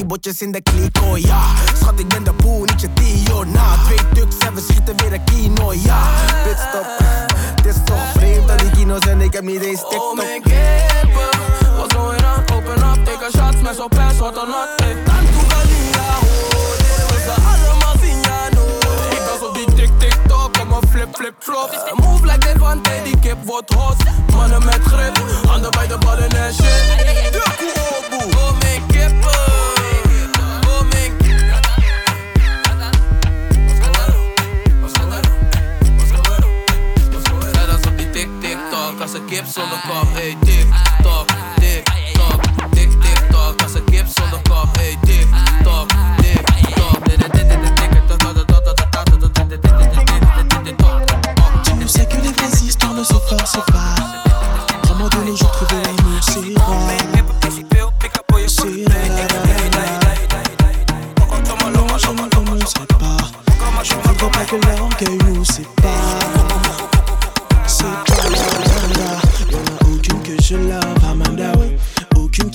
Botjes 0.09 0.41
in 0.41 0.51
de 0.51 0.61
kliko, 0.61 1.17
ja. 1.17 1.41
Schat, 1.79 1.99
ik 1.99 2.07
ben 2.07 2.23
de 2.23 2.33
boer, 2.33 2.65
niet 2.65 2.81
je 2.81 2.89
Dio, 2.93 3.43
na. 3.43 3.75
Twee 3.85 3.99
tuks 4.13 4.37
en 4.37 4.53
we 4.55 4.61
schieten 4.61 4.97
weer 4.97 5.13
een 5.13 5.23
kino, 5.23 5.73
ja. 5.73 6.01
Pitstop, 6.43 6.99
heb 9.39 9.47
niet 9.47 9.63
eens 9.63 9.79
TikTok. 9.79 10.01
Oh 10.01 10.15
mijn 10.15 10.41
kippen, 10.41 11.29
what's 11.77 11.93
going 11.95 12.23
on? 12.31 12.55
Open 12.55 12.77
up, 12.89 13.05
take 13.05 13.25
a 13.25 13.29
shot, 13.37 13.53
smash 13.59 13.77
op 13.77 13.89
pers, 13.89 14.17
wat 14.17 14.35
dan 14.35 14.47
not. 14.47 14.67
Hey, 14.75 14.95
tanto 15.05 15.39
galina, 15.47 16.07
oh, 16.21 16.71
dit 16.77 17.07
we 17.09 17.17
ze 17.25 17.33
allemaal 17.51 17.95
zien, 18.01 18.21
ja, 18.21 18.49
no. 18.55 18.65
Ik 19.15 19.21
ben 19.27 19.37
zo 19.39 19.51
die 19.51 19.73
tik 19.73 19.91
tik 19.99 20.17
tok, 20.27 20.53
kom 20.57 20.71
een 20.71 20.89
flip 20.89 21.15
flip 21.15 21.35
flop. 21.39 21.93
Move 21.95 22.25
like 22.25 22.53
Devante, 22.53 22.91
die 23.03 23.19
kip 23.19 23.37
wordt 23.45 23.73
hot. 23.73 23.97
Mannen 24.31 24.65
met 24.65 24.79
grip, 24.83 25.23
handen 25.47 25.71
bij 25.71 25.87
de 25.87 25.97
ballen 25.97 26.29
en 26.29 26.53
shit. 26.53 26.83
De 27.31 27.43
koe 28.09 28.39
oh 28.39 28.59
mijn 28.59 28.85
kippen. 28.87 29.68
Als 39.09 39.17
een 39.17 39.25
kip 39.25 39.45
zonder 39.45 39.79
kop, 39.87 40.07
hey 40.13 40.37
tik 40.41 40.67
tok, 41.01 41.27
tik 41.59 41.83
tok, 42.13 42.41
tik 42.71 43.01
tik 43.01 43.29
tok, 43.31 43.61
als 43.61 43.73
een 43.73 43.83
kip 43.83 44.05
zonder 44.07 44.41
kop, 44.49 44.75
hey 44.77 44.97
tik 45.01 45.27
tok, 45.63 45.89
tik 46.17 46.41
tok. 46.75 46.97
Que 52.09 52.21
les 52.21 52.31
vraies 52.31 52.61
histoires 52.61 52.95
ne 52.95 53.03
se 53.03 53.13
forcent 53.27 53.65
pas. 53.71 54.08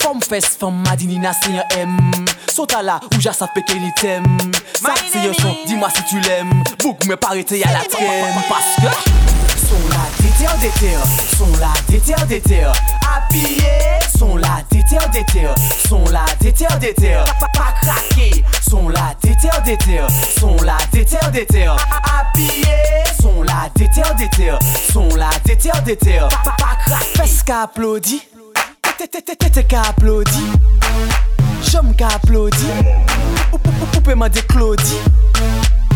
Fom 0.00 0.20
fes 0.24 0.46
fom 0.58 0.80
madini 0.86 1.18
nasi 1.20 1.52
yon 1.52 1.74
em 1.78 2.24
Sota 2.50 2.80
la 2.82 2.98
ou 3.12 3.20
jasa 3.20 3.48
peke 3.54 3.76
li 3.78 3.92
tem 4.00 4.24
Sa 4.80 4.96
ti 4.98 5.24
yon 5.26 5.36
son, 5.36 5.54
di 5.68 5.76
ma 5.76 5.90
si 5.92 6.02
tu 6.10 6.20
lem 6.24 6.50
Bouk 6.80 7.04
mwen 7.06 7.20
parete 7.20 7.60
yal 7.60 7.76
atren 7.82 8.40
Paske 8.48 9.49
déter, 10.40 10.56
déter. 10.60 10.96
Sont 11.36 11.56
là, 11.60 11.72
déter, 11.88 12.14
déter. 12.26 12.66
Appuyé. 13.16 13.98
Sont 14.18 14.36
là, 14.36 14.62
déter, 14.70 14.96
déter. 15.12 15.48
Sont 15.88 16.04
là, 16.10 16.24
déter, 16.40 16.66
déter. 16.80 17.18
Pas 17.40 17.74
craqué. 17.82 18.44
Sont 18.68 18.88
là, 18.88 19.14
déter, 19.22 19.48
déter. 19.64 20.00
Sont 20.38 20.56
là, 20.64 20.76
déter, 20.92 21.18
déter. 21.32 21.66
Appuyé. 21.66 22.64
Sont 23.20 23.42
là, 23.42 23.68
déter, 23.74 24.02
déter. 24.16 24.52
Sont 24.92 25.08
là, 25.16 25.30
déter, 25.44 25.70
déter. 25.84 26.20
Pas 26.44 26.76
craqué. 26.86 27.12
Parce 27.16 27.42
qu'applaudit. 27.42 28.22
Té 29.00 29.06
té 29.06 29.34
té 29.34 29.48
té 29.48 29.62
ka 29.64 29.80
applaudi 29.88 30.42
J'aime 31.64 31.94
ka 31.96 32.10
applaudi 32.18 32.66
poupé 33.94 34.14
m'a 34.14 34.28
déclodi 34.28 34.98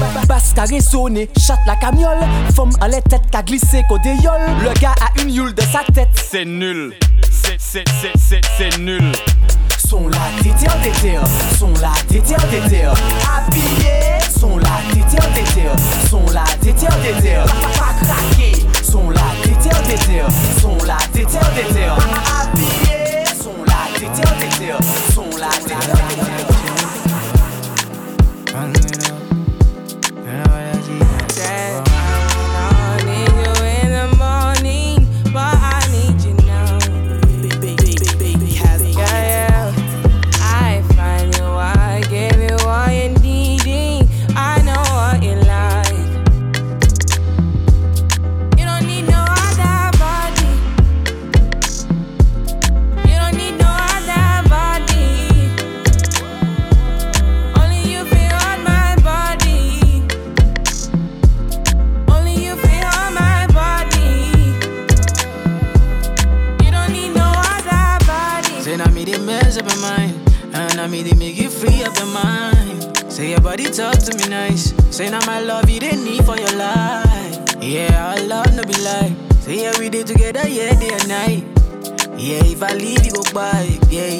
Babi 0.00 0.26
basta 0.26 0.64
raisonne 0.64 1.26
chate 1.38 1.60
la 1.66 1.76
camiole. 1.76 2.24
Fomme 2.54 2.72
en 2.80 2.86
la 2.86 3.02
tête 3.02 3.30
ta 3.30 3.42
glissé 3.42 3.82
kodé 3.90 4.14
yole 4.22 4.48
Le 4.62 4.72
gars 4.80 4.94
a 5.02 5.20
une 5.20 5.30
yule 5.30 5.52
dans 5.52 5.66
sa 5.66 5.84
tête. 5.92 6.08
C'est 6.14 6.46
nul. 6.46 6.94
C'est 7.30 7.58
nul 7.60 8.12
C'est 8.16 8.40
c'est 8.56 8.78
nul. 8.78 9.12
Son 9.76 10.08
la 10.08 10.42
tété 10.42 11.18
en 11.18 11.24
Son 11.58 11.72
la 11.82 11.92
tété 12.08 12.34
en 12.34 12.48
tété 12.48 12.86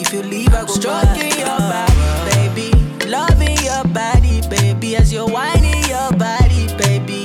if 0.01 0.13
you 0.13 0.23
leave 0.23 0.53
I 0.55 0.63
go 0.63 0.67
Stroking 0.67 1.39
your 1.39 1.59
body 1.73 1.95
baby. 2.31 2.71
Loving 3.07 3.59
your 3.63 3.85
body 3.93 4.41
baby 4.49 4.97
As 4.97 5.13
you're 5.13 5.29
whining 5.29 5.85
your 5.85 6.11
body 6.13 6.67
baby. 6.77 7.23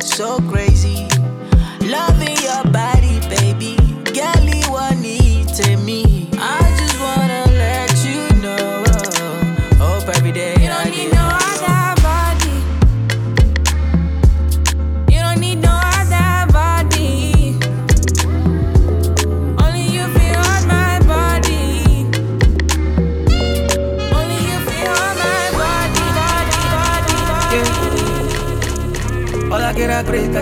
So 0.00 0.38
crazy 0.50 0.65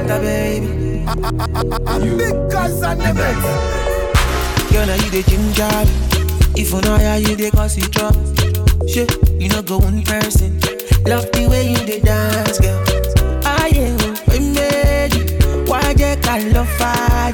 the 0.03 0.19
baby. 0.21 1.05
On 1.07 2.01
the 2.01 3.13
mix. 3.15 3.45
Girl, 4.73 4.87
now 4.87 4.95
you 4.95 5.11
the 5.11 5.23
ginger. 5.29 5.85
If 6.57 6.73
you 6.73 6.81
know 6.83 6.97
how 6.99 7.15
you 7.17 7.37
the 7.37 7.51
cause 7.51 7.77
it 7.79 7.93
trouble. 7.93 8.21
Shit, 8.89 9.11
you 9.41 9.49
know 9.49 9.63
go 9.63 9.79
one 9.79 10.03
person. 10.03 10.59
Love 11.07 11.31
the 11.33 11.47
way 11.49 11.69
you 11.71 11.77
dey 11.87 12.01
dance, 12.01 12.59
girl. 12.61 12.83
Ah 13.45 13.67
yeah, 13.67 13.95
we 14.29 14.39
made 14.55 15.15
you. 15.15 15.25
Why 15.67 15.91
you 15.97 16.17
call 16.23 16.43
love 16.53 16.69
fire? 16.79 17.33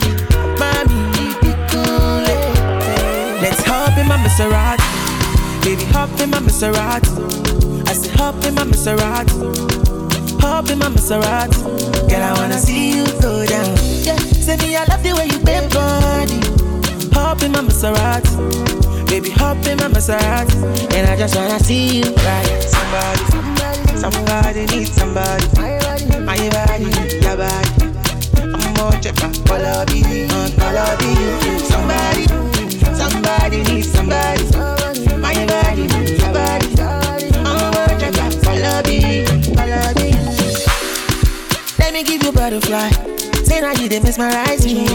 Mommy, 0.58 1.34
be 1.40 1.52
cool. 1.70 2.24
Let's 3.40 3.62
hop 3.64 3.96
in 3.98 4.06
my 4.08 4.16
Maserati. 4.18 5.62
Baby, 5.62 5.84
hop 5.92 6.10
in 6.20 6.30
my 6.30 6.38
Maserati. 6.38 7.88
I 7.88 7.92
said 7.92 8.14
hop 8.16 8.42
in 8.44 8.54
my 8.54 8.64
Maserati. 8.64 9.89
Hop 10.60 10.68
in 10.68 10.78
my 10.78 10.88
Maserati. 10.90 11.56
Girl, 12.10 12.22
I 12.22 12.32
wanna 12.34 12.58
see 12.58 12.90
you 12.94 13.06
go 13.22 13.46
down. 13.46 13.74
Yeah, 14.04 14.18
say 14.44 14.58
me 14.58 14.76
I 14.76 14.84
love 14.90 15.02
the 15.02 15.14
way 15.16 15.24
you 15.24 15.38
bend 15.40 15.72
body. 15.72 16.36
Hop 17.16 17.42
in 17.42 17.52
my 17.52 17.60
Maserati. 17.60 19.08
Baby, 19.08 19.30
hop 19.30 19.56
in 19.64 19.78
my 19.78 19.88
Maserati. 19.88 20.52
And 20.92 21.08
I 21.08 21.16
just 21.16 21.34
wanna 21.34 21.58
see 21.60 22.00
you 22.00 22.12
right. 22.12 22.60
Somebody, 22.76 23.24
somebody 23.96 24.66
needs 24.66 24.92
somebody. 24.92 25.46
My 26.28 26.36
body, 26.52 26.92
your 27.24 27.36
body. 27.40 27.70
I'm 28.44 28.74
more 28.76 28.92
checker, 29.00 29.32
follow 29.48 29.80
uh, 29.80 30.48
follow 30.60 30.92
me. 31.00 31.12
Somebody, 31.72 32.26
somebody 33.00 33.62
needs 33.64 33.90
somebody. 33.90 34.44
My 35.16 35.32
body, 35.46 35.88
your 36.20 36.32
body. 36.34 36.49
Me 42.02 42.06
give 42.06 42.22
you 42.22 42.32
butterfly. 42.32 42.88
Say 43.44 43.60
now 43.60 43.72
you 43.72 43.88
dey 43.88 44.00
mesmerize 44.00 44.64
me. 44.64 44.86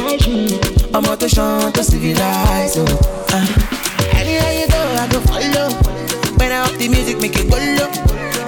I'm 0.94 1.06
out 1.06 1.20
to 1.20 1.30
show 1.30 1.70
to 1.72 1.84
civilize. 1.84 2.78
Oh. 2.78 2.86
Uh. 3.30 3.46
Anywhere 4.16 4.54
you 4.60 4.68
go, 4.68 4.82
I 5.02 5.08
go 5.12 5.20
follow. 5.22 5.70
When 6.40 6.52
I 6.52 6.62
up 6.66 6.74
the 6.80 6.88
music, 6.90 7.20
make 7.20 7.36
it 7.38 7.50
go 7.50 7.58
low. 7.58 7.90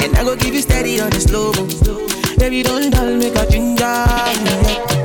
And 0.03 0.15
I 0.17 0.23
go 0.23 0.35
give 0.35 0.53
you 0.55 0.61
steady 0.61 0.99
on 0.99 1.09
the 1.11 1.19
slow 1.19 1.51
mo. 1.53 1.67
Baby, 2.37 2.63
don't 2.63 2.89
dull, 2.89 3.15
make 3.17 3.35
a 3.35 3.45
ginger. 3.49 3.83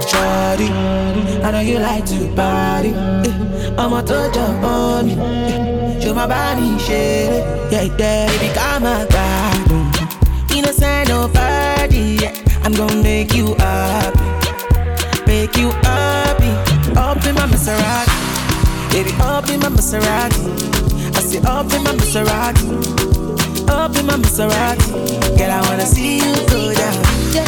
Shawty, 0.09 0.69
I 1.45 1.51
know 1.51 1.61
you 1.61 1.79
like 1.79 2.07
to 2.07 2.35
party. 2.35 2.95
I'm 3.77 3.93
out 3.93 4.07
to 4.07 4.31
jump 4.33 4.65
on 4.65 5.07
me. 5.07 6.01
Show 6.01 6.15
my 6.15 6.27
body, 6.27 6.79
shit. 6.79 7.45
Yeah, 7.71 7.83
yeah, 7.83 8.27
baby, 8.29 8.55
come 8.55 8.83
my 8.85 9.07
God. 9.11 10.57
Innocent, 10.57 11.09
no 11.09 11.29
party. 11.29 12.17
Yeah. 12.21 12.42
I'm 12.73 12.89
gonna 12.89 13.03
make 13.03 13.35
you 13.35 13.55
happy. 13.57 14.19
Make 15.27 15.59
you 15.59 15.69
happy. 15.85 16.49
Up 16.97 17.23
in 17.27 17.35
my 17.35 17.47
Maserati. 17.47 18.91
Baby, 18.91 19.13
up 19.21 19.47
in 19.51 19.61
my 19.61 19.69
Maserati. 19.69 21.15
I 21.15 21.21
say 21.21 21.41
up 21.45 21.71
in 21.75 21.85
my 21.85 21.93
Maserati. 21.93 23.69
Up 23.69 23.95
in 23.95 24.07
my 24.07 24.15
Maserati. 24.15 25.37
Girl, 25.37 25.51
I 25.51 25.61
wanna 25.69 25.85
see 25.85 26.17
you 26.17 26.35
go 26.49 26.73
down. 26.73 27.42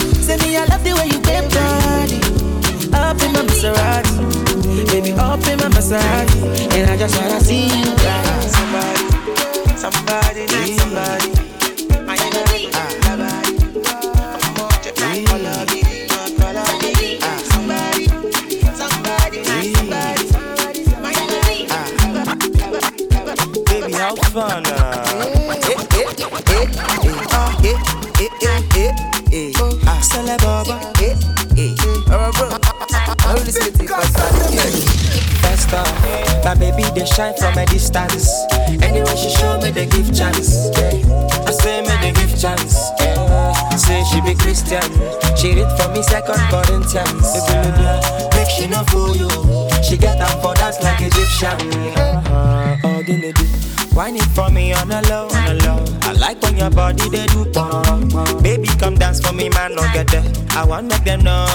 Like 51.45 51.61
Egyptian. 51.61 51.99
Uh-huh. 51.99 52.77
Oh, 52.85 53.95
Wine 53.95 54.17
it 54.17 54.25
for 54.35 54.51
me 54.51 54.73
on 54.73 54.91
a 54.91 55.01
low, 55.03 55.29
on 55.29 55.47
a 55.47 55.55
low. 55.65 55.85
I 56.03 56.13
like 56.13 56.43
when 56.43 56.57
your 56.57 56.71
body 56.71 57.09
they 57.09 57.27
do 57.29 57.45
pong. 57.53 58.09
Baby, 58.43 58.69
come 58.79 58.97
dance 58.97 59.21
for 59.21 59.33
me, 59.33 59.49
man, 59.51 59.77
no 59.77 59.83
get 59.93 60.09
there. 60.09 60.25
I 60.51 60.65
want 60.65 60.89
make 60.89 61.05
them 61.05 61.23
know. 61.23 61.47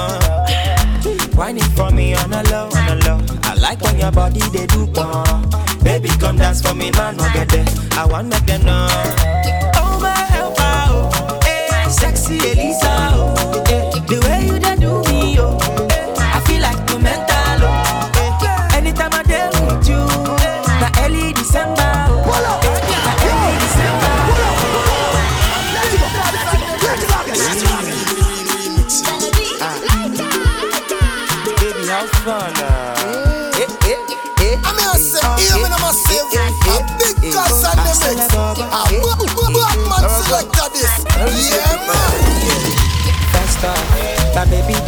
Wine 1.36 1.58
it 1.58 1.64
for 1.76 1.92
me 1.92 2.14
on 2.14 2.32
a 2.32 2.44
low, 2.44 2.70
on 2.74 2.88
a 2.88 2.96
low. 3.06 3.20
I 3.44 3.56
like 3.56 3.82
when 3.82 4.00
your 4.00 4.12
body 4.12 4.40
they 4.54 4.68
do 4.68 4.88
pong. 4.88 5.52
Baby, 5.84 6.10
come 6.20 6.38
dance 6.38 6.62
for 6.62 6.74
me, 6.74 6.92
man, 6.92 7.18
no 7.18 7.28
get 7.34 7.50
there. 7.50 7.66
I 7.92 8.06
want 8.06 8.30
make 8.30 8.46
them 8.46 8.64
know. 8.64 9.19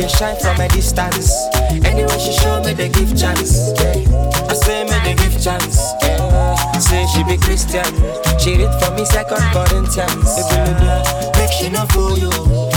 They 0.01 0.07
shine 0.07 0.35
from 0.37 0.59
a 0.59 0.67
distance. 0.69 1.31
Anyway, 1.85 2.17
she 2.17 2.33
show 2.33 2.61
me 2.63 2.73
the 2.73 2.89
give 2.89 3.13
chance. 3.13 3.69
I 4.49 4.53
say 4.53 4.83
me 4.83 4.97
the 5.05 5.13
give 5.13 5.37
chance. 5.37 5.77
Say 6.83 7.05
she 7.13 7.23
be 7.23 7.37
Christian. 7.37 7.85
She 8.39 8.57
read 8.57 8.73
for 8.81 8.91
me 8.97 9.05
second 9.05 9.45
Corinthians. 9.53 10.25
Make 11.37 11.51
she 11.53 11.69
no 11.69 11.85
fool 11.93 12.17
you. 12.17 12.31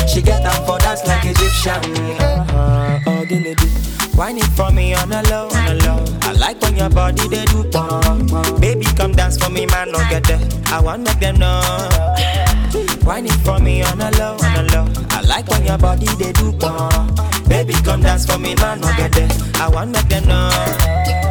She 0.07 0.21
get 0.21 0.45
up 0.45 0.67
for 0.67 0.79
dance 0.79 1.07
like 1.07 1.25
Egyptian. 1.25 1.81
Uh-huh. 2.21 3.01
Oh, 3.07 3.25
guinea 3.25 3.57
Wine 4.17 4.39
it 4.39 4.45
for 4.55 4.71
me 4.71 4.95
on 4.95 5.11
a 5.11 5.23
low, 5.23 5.49
on 5.49 5.67
a 5.67 5.75
low. 5.87 6.05
I 6.23 6.33
like 6.33 6.61
when 6.61 6.77
your 6.77 6.91
body 6.91 7.27
they 7.27 7.45
do 7.47 7.65
pong. 7.71 8.29
Baby, 8.61 8.85
come 8.97 9.13
dance 9.13 9.39
for 9.39 9.51
me, 9.51 9.67
man, 9.67 9.91
no 9.91 9.99
get 10.11 10.25
there. 10.25 10.41
I 10.67 10.81
want 10.81 11.03
make 11.03 11.19
them 11.21 11.39
know. 11.39 11.61
Wine 13.03 13.27
it 13.27 13.33
for 13.45 13.59
me 13.59 13.83
on 13.83 14.01
a 14.01 14.11
low, 14.13 14.37
on 14.37 14.57
a 14.57 14.63
low. 14.75 15.14
Like 15.35 15.49
when 15.49 15.67
your 15.67 15.79
body 15.79 16.07
they 16.15 16.31
do 16.31 16.53
pong. 16.53 17.11
Baby, 17.49 17.75
come 17.83 18.03
dance 18.03 18.25
for 18.25 18.39
me, 18.39 18.55
man, 18.55 18.81
no 18.81 18.87
get 18.97 19.11
there. 19.11 19.29
I 19.57 19.69
want 19.69 19.91
make 19.91 20.09
them 20.09 20.29
know. 20.29 21.24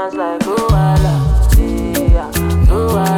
dance 0.00 0.14
like 0.14 0.46
ooh 0.46 0.68
la, 0.68 0.96
yeah, 1.58 2.72
ooh. 2.72 3.09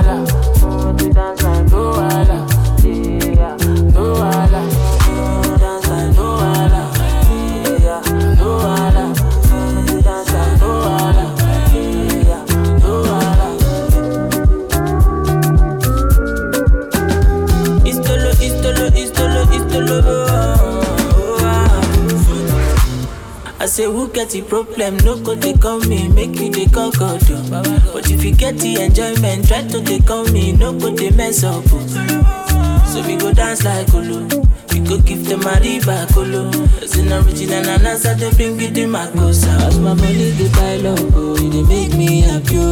get 24.22 24.30
the 24.30 24.42
problem, 24.42 24.96
no 24.98 25.18
go 25.18 25.34
they 25.34 25.52
call 25.54 25.80
me, 25.80 26.06
make 26.08 26.38
you 26.38 26.50
they 26.50 26.66
call 26.66 26.92
God. 26.92 27.20
Oh. 27.30 27.90
But 27.92 28.10
if 28.10 28.24
you 28.24 28.34
get 28.34 28.56
the 28.58 28.80
enjoyment, 28.82 29.48
try 29.48 29.62
to 29.66 29.80
they 29.80 29.98
call 29.98 30.24
me, 30.26 30.52
no 30.52 30.72
go 30.72 30.90
they 30.90 31.10
mess 31.10 31.42
up. 31.42 31.64
Oh. 31.68 32.84
So 32.92 33.02
we 33.06 33.16
go 33.16 33.32
dance 33.32 33.64
like 33.64 33.86
Olu, 33.88 34.30
we 34.72 34.80
go 34.80 34.98
give 34.98 35.24
them 35.26 35.42
a 35.42 35.58
river 35.60 36.06
colo. 36.12 36.48
As 36.82 36.96
in 36.96 37.12
original 37.12 37.66
and 37.66 37.86
answer, 37.86 38.14
they 38.14 38.30
bring 38.32 38.56
me 38.56 38.68
the 38.68 38.82
makosa. 38.82 39.48
Oh. 39.60 39.66
As 39.66 39.78
my 39.78 39.94
money 39.94 40.30
they 40.30 40.48
pile 40.50 40.86
up, 40.86 41.00
oh, 41.14 41.36
it 41.38 41.68
make 41.68 41.94
me 41.96 42.20
happy, 42.20 42.62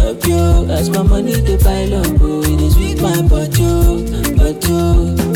happy. 0.00 0.72
As 0.72 0.88
my 0.90 1.02
money 1.02 1.34
they 1.34 1.58
pile 1.58 1.94
up, 2.00 2.20
oh, 2.20 2.42
it 2.42 2.60
is 2.62 2.76
with 2.76 3.02
my 3.02 3.20
body, 3.28 4.36
body. 4.36 5.27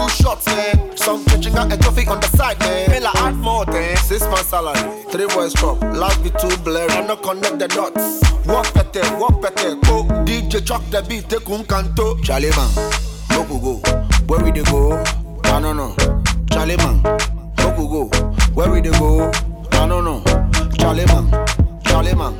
do 0.00 0.08
shots, 0.08 0.46
man. 0.46 0.96
Some 0.96 1.24
catching 1.24 1.54
got 1.54 1.72
a 1.72 2.10
on 2.10 2.20
the 2.20 2.26
side, 2.36 2.58
man. 2.60 2.90
Miller 2.90 3.10
add 3.16 3.34
more 3.36 3.66
man. 3.66 3.96
six 3.98 4.22
months 4.22 4.46
salary. 4.46 4.80
Three 5.10 5.26
boys 5.26 5.52
drop, 5.54 5.80
life 5.82 6.22
be 6.22 6.30
too 6.30 6.56
blurry. 6.58 6.90
I 6.90 7.06
no 7.06 7.16
connect 7.16 7.58
the 7.58 7.68
dots. 7.68 8.20
Walk 8.46 8.72
better, 8.74 9.02
walk 9.18 9.40
better. 9.42 9.74
Go 9.86 10.04
DJ 10.24 10.64
chop 10.64 10.82
the 10.90 11.02
beat, 11.08 11.28
take 11.28 11.48
un 11.48 11.64
canto. 11.64 12.16
Charlie 12.22 12.50
man, 12.50 12.70
no 13.30 13.44
go 13.44 13.58
go. 13.58 13.74
Where 14.26 14.42
we 14.44 14.50
dey 14.52 14.62
go? 14.64 15.02
I 15.44 15.60
no 15.60 15.72
no. 15.72 15.94
Charlie 16.50 16.76
man, 16.76 17.02
no 17.58 17.66
go 17.76 18.08
go. 18.08 18.26
Where 18.54 18.70
we 18.70 18.80
dey 18.80 18.90
go? 18.98 19.30
I 19.72 19.86
no 19.86 20.00
no. 20.00 20.22
Charlie 20.78 21.06
man, 21.06 21.26
Charlie 21.84 22.14
man, 22.14 22.38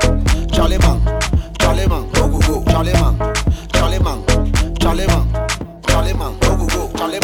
Charlie 0.49 0.79
man, 0.79 1.21
Charlie 1.59 1.87
man, 1.89 2.11
no 2.13 2.29
go 2.29 2.39
go. 2.41 2.65
Charlie 2.71 2.93
man, 2.95 3.35
Charlie 3.73 3.99
man, 3.99 4.25
Charlie 4.81 5.07
man, 5.07 5.49
Charlie 5.87 6.15
man, 6.15 6.39
go 6.41 6.67
go. 6.67 6.90
Let 7.01 7.15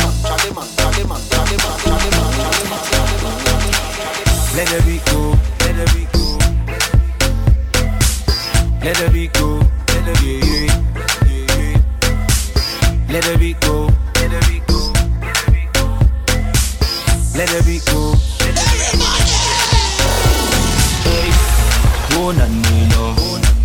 it 4.73 4.85
be 4.87 4.97
go, 5.05 5.37
let 5.61 5.77
it 5.77 5.93
be 5.93 6.03
go. 6.13 6.25
Let 8.83 9.01
it 9.01 9.13
be 9.13 9.29
go, 9.29 9.61
let 9.89 10.09
it 10.09 10.19
be 10.23 10.39
go. 10.39 10.57
Let 13.13 13.27
it 13.27 13.39
be 13.39 13.53
go, 13.53 13.91
let 14.15 14.33
it 14.33 14.47
be 14.49 14.61
go. 14.67 14.77
Let 17.37 17.49
the 17.51 17.63
beat 17.67 17.85
go. 17.85 18.15
Hey, 21.05 21.31
one 22.17 22.41
and 22.41 22.63
me. 22.63 23.56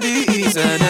body 0.00 0.44
is 0.44 0.56
an 0.56 0.89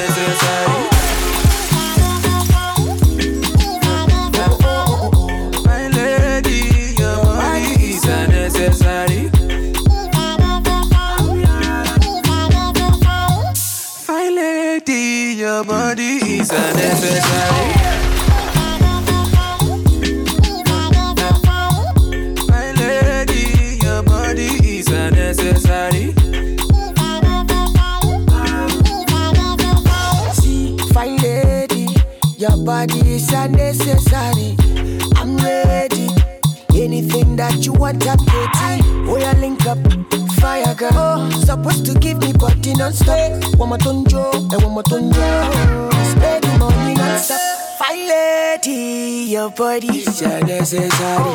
lady, 49.61 49.87
your 49.89 49.99
body 49.99 49.99
is 49.99 50.21
unnecessary. 50.23 51.35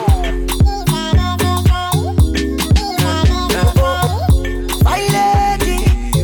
Fine 4.84 5.10
lady, 5.14 5.78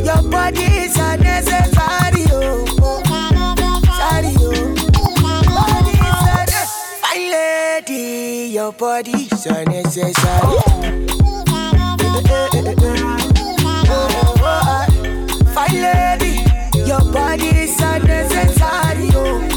your 0.03 0.21
body 0.29 0.63
is 0.63 0.97
unnecessary. 0.97 2.25
Oh. 2.31 2.65
Body 3.99 4.33
is. 6.49 6.69
Fine 7.01 7.27
lady, 7.31 8.49
your 8.51 8.71
body 8.73 9.11
is 9.11 9.45
unnecessary. 9.45 10.57
Fine 15.53 15.81
lady, 15.81 16.33
your 16.87 17.03
body 17.13 17.47
is 17.47 17.79
unnecessary. 17.79 19.09
Oh, 19.13 19.50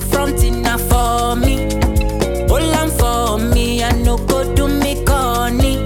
milky 0.00 0.10
for 0.10 0.16
front 0.16 0.44
enough 0.44 0.80
for 0.88 1.36
me. 1.36 1.68
Hold 2.48 2.74
on 2.74 2.90
for 2.90 3.38
me, 3.54 3.82
I 3.82 3.92
no 4.02 4.16
go 4.16 4.54
do 4.54 4.68
me 4.68 5.04
corny. 5.04 5.78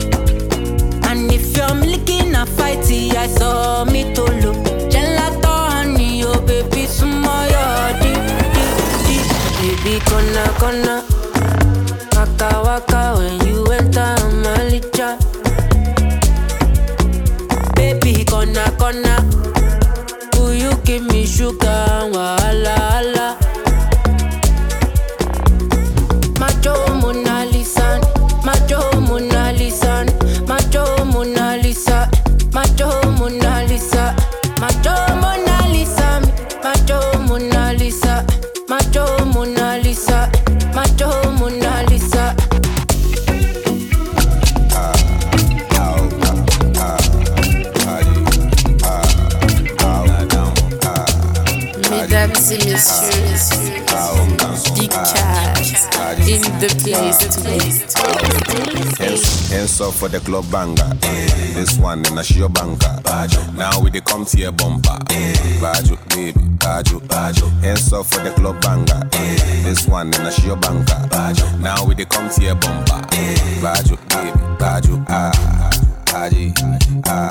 And 1.05 1.31
if 1.33 1.57
you're 1.57 1.74
milky 1.74 2.24
na 2.31 2.44
fighty, 2.44 3.14
I 3.14 3.27
saw 3.27 3.85
me 3.85 4.12
to 4.14 4.22
look. 4.22 4.57
Gelato 4.90 5.70
honey, 5.70 6.24
oh 6.24 6.40
baby, 6.46 6.87
sumo 6.87 7.46
yodi. 7.53 8.12
di, 8.55 8.64
di. 9.05 9.16
Baby, 9.61 10.00
kona 10.05 10.44
kona. 10.59 11.05
Waka 12.16 12.62
waka 12.64 13.14
when 13.18 13.46
you 13.46 13.64
enter 13.66 14.16
my 14.42 14.70
licha. 14.70 15.18
Baby, 17.77 18.24
kona 18.24 18.70
kona. 18.79 19.24
Will 20.38 20.55
you 20.55 20.72
give 20.85 21.03
me 21.03 21.27
sugar? 21.27 22.11
Wahala, 22.12 22.84
Big 52.74 52.82
Kaz 54.90 55.87
in 56.26 56.42
the 56.58 56.66
place 56.82 57.18
to 57.18 57.30
Hands, 59.00 59.50
hands 59.50 59.80
up 59.80 59.94
for 59.94 60.08
the 60.08 60.18
club 60.18 60.50
banger. 60.50 60.90
This 61.54 61.78
one 61.78 62.04
in 62.04 62.18
a 62.18 62.24
show 62.24 62.48
banker. 62.48 63.00
Now 63.54 63.78
we 63.80 63.90
they 63.90 64.00
come 64.00 64.24
to 64.24 64.37
your 64.37 64.50
bumper. 64.50 64.98
Baju, 65.62 65.96
baby, 66.08 66.40
baju, 66.58 66.98
baju. 67.06 67.48
Hands 67.62 67.92
up 67.92 68.06
for 68.06 68.20
the 68.24 68.32
club 68.32 68.60
banger. 68.60 69.08
This 69.62 69.87
one 69.87 70.08
in 70.12 70.26
a 70.26 70.32
show 70.32 70.56
banker. 70.56 71.08
Now 71.60 71.84
we 71.87 71.94
they 71.94 72.04
come 72.06 72.28
to 72.28 72.42
your 72.42 72.56
bumper. 72.56 73.00
Baju, 73.62 73.96
baby, 74.08 74.40
baju, 74.58 75.04
ah, 75.08 75.30
aji, 76.14 76.52
ah, 77.06 77.28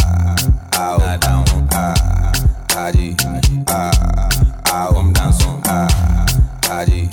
ah, 0.76 1.18
down, 1.18 1.46
ah, 1.74 2.32
aji, 2.70 3.16
ah, 3.68 3.92
ah, 3.92 4.53
I'm 4.76 5.14
dancing, 5.14 5.62
ah, 5.66 6.26
aji, 6.64 7.08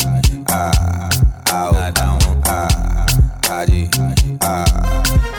ah, 0.48 1.10
ah, 1.48 1.90
down, 1.94 2.18
ah, 2.46 3.06
aji, 3.42 3.88
ah, 4.42 4.64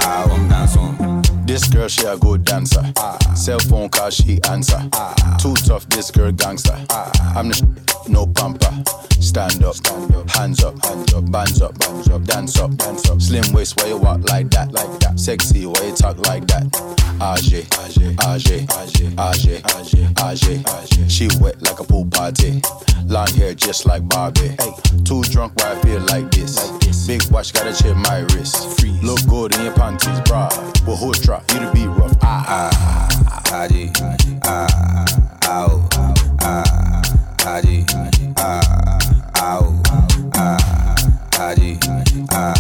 ah, 0.02 0.32
I'm 0.32 0.48
dancing. 0.48 1.46
This 1.46 1.68
girl, 1.68 1.88
she 1.88 2.06
a 2.06 2.16
good 2.18 2.46
dancer. 2.46 2.84
Cell 3.36 3.60
phone 3.60 3.90
call, 3.90 4.10
she 4.12 4.40
answer. 4.50 4.80
Too 5.40 5.56
tough, 5.56 5.88
this 5.90 6.12
girl 6.12 6.32
gangster. 6.32 6.78
I'm 7.36 7.50
the 7.50 7.56
sh- 7.56 7.91
no 8.08 8.26
pamper. 8.26 8.72
Stand 9.20 9.64
up, 9.64 9.76
hands 10.30 10.64
up, 10.64 10.84
hands 10.84 11.14
up, 11.14 11.32
bands 11.32 11.62
up, 11.62 11.78
bands 11.80 12.10
up, 12.10 12.24
dance 12.24 12.60
up, 12.60 12.76
dance 12.76 13.10
up. 13.10 13.22
Slim 13.22 13.54
waist, 13.54 13.80
why 13.80 13.90
you 13.90 13.98
walk 13.98 14.22
like 14.30 14.50
that, 14.50 14.72
like 14.72 15.00
that? 15.00 15.20
Sexy, 15.20 15.66
why 15.66 15.86
you 15.86 15.94
talk 15.94 16.18
like 16.26 16.48
that? 16.48 16.66
Age, 17.22 17.54
age, 17.54 17.70
age, 18.26 18.52
age, 18.52 19.48
age, 20.20 20.48
age. 20.48 21.12
She 21.12 21.30
wet 21.40 21.62
like 21.62 21.80
a 21.80 21.84
pool 21.84 22.06
party. 22.06 22.62
Long 23.06 23.28
hair 23.36 23.54
just 23.54 23.86
like 23.86 24.08
Barbie. 24.08 24.56
Too 25.06 25.22
drunk, 25.24 25.54
why 25.56 25.72
I 25.74 25.82
feel 25.82 26.02
like 26.02 26.32
this? 26.32 27.06
Big 27.06 27.22
watch, 27.32 27.54
gotta 27.54 27.74
check 27.74 27.96
my 27.96 28.22
wrist. 28.34 28.84
Look 29.04 29.26
good 29.28 29.56
in 29.56 29.66
your 29.66 29.74
panties, 29.74 30.20
bra. 30.22 30.50
But 30.86 30.96
who's 30.96 31.20
drop? 31.20 31.44
You 31.52 31.60
to 31.60 31.72
be 31.72 31.86
rough. 31.88 32.18
Ah, 32.22 32.70
ah, 32.72 33.42
aji, 33.46 33.92
ah, 34.46 35.06
ow, 35.46 35.90
ah, 36.42 36.81
aji, 37.48 37.86
ah, 38.38 38.62
ow, 39.42 39.74
ah, 40.38 40.58
aji, 41.40 41.80
ah, 42.30 42.54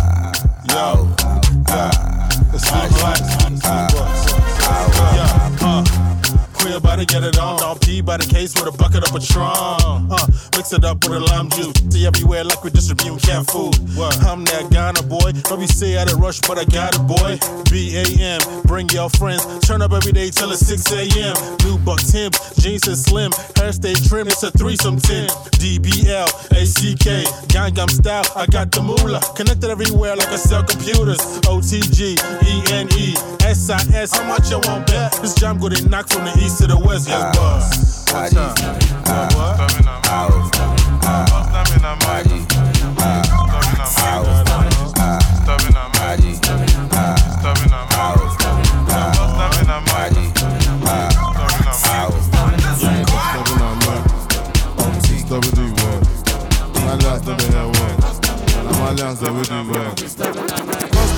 to 7.06 7.14
get 7.14 7.24
it 7.24 7.38
on. 7.40 7.60
Don't 7.60 7.82
pee 7.82 8.02
by 8.02 8.18
the 8.18 8.26
case 8.26 8.54
with 8.54 8.74
a 8.74 8.78
bucket 8.78 9.04
of 9.04 9.12
Patron. 9.14 9.50
Uh, 10.12 10.28
mix 10.56 10.74
it 10.74 10.86
up 10.86 11.04
with 11.04 11.14
a 11.14 11.20
lime 11.20 11.50
juice. 11.50 11.74
See 11.90 12.06
everywhere 12.06 12.44
like 12.44 12.64
we 12.64 12.70
distributing 12.70 13.18
cat 13.18 13.50
food. 13.50 13.74
What? 13.98 14.14
I'm 14.24 14.46
that 14.46 14.70
Ghana 14.70 15.04
boy. 15.04 15.32
Don't 15.50 15.60
be 15.60 15.68
say 15.68 15.98
I 15.98 16.06
done 16.06 16.20
rush, 16.20 16.40
but 16.42 16.58
I 16.58 16.66
got 16.66 16.96
it, 16.96 17.04
boy. 17.08 17.40
B 17.72 17.98
A 17.98 18.06
M. 18.22 18.42
Bring 18.64 18.88
your 18.90 19.10
friends. 19.10 19.42
Turn 19.66 19.82
up 19.82 19.94
every 19.94 20.12
day 20.12 20.30
till 20.30 20.52
it's 20.52 20.66
6 20.66 20.92
a.m. 20.92 21.36
New 21.66 21.78
buck 21.80 22.00
Tim, 22.02 22.32
jeans 22.60 22.88
is 22.88 23.04
slim. 23.04 23.32
Hair 23.56 23.74
stay 23.74 23.94
trim. 23.94 24.28
It's 24.28 24.44
a 24.44 24.52
threesome 24.52 25.00
10. 25.00 25.30
DBL, 25.62 26.30
ACK, 26.58 27.08
Gangnam 27.50 27.90
style. 27.90 28.26
I 28.36 28.46
got 28.48 28.72
the 28.72 28.82
moolah. 28.82 29.22
Connected 29.36 29.70
everywhere 29.70 30.16
like 30.16 30.30
I 30.30 30.38
sell 30.38 30.64
computers. 30.64 31.20
OTG, 31.50 32.18
ENE, 32.46 33.16
SIS. 33.54 34.14
How 34.14 34.28
much 34.28 34.50
you 34.50 34.60
want 34.66 34.88
bet? 34.88 35.14
This 35.22 35.36
jam 35.36 35.60
go 35.60 35.70
to 35.70 35.90
knock 35.90 36.10
from 36.10 36.26
the 36.26 36.34
east 36.44 36.60
to 36.62 36.68
the 36.68 36.78
west 36.78 36.91
where's 36.92 37.08
your 37.08 37.20
boss? 37.32 38.12
What's 38.12 38.36
up? 38.36 38.58
What? 39.34 39.62
Out. 40.12 40.42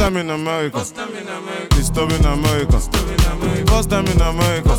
Custom 0.03 0.17
in 0.17 0.29
America. 0.29 0.79
Disturbing 0.79 1.29
America. 1.29 1.71
Disturbing 1.75 2.25
America. 2.25 3.22
First 3.73 3.89
time 3.89 4.05
in 4.05 4.21
America. 4.21 4.69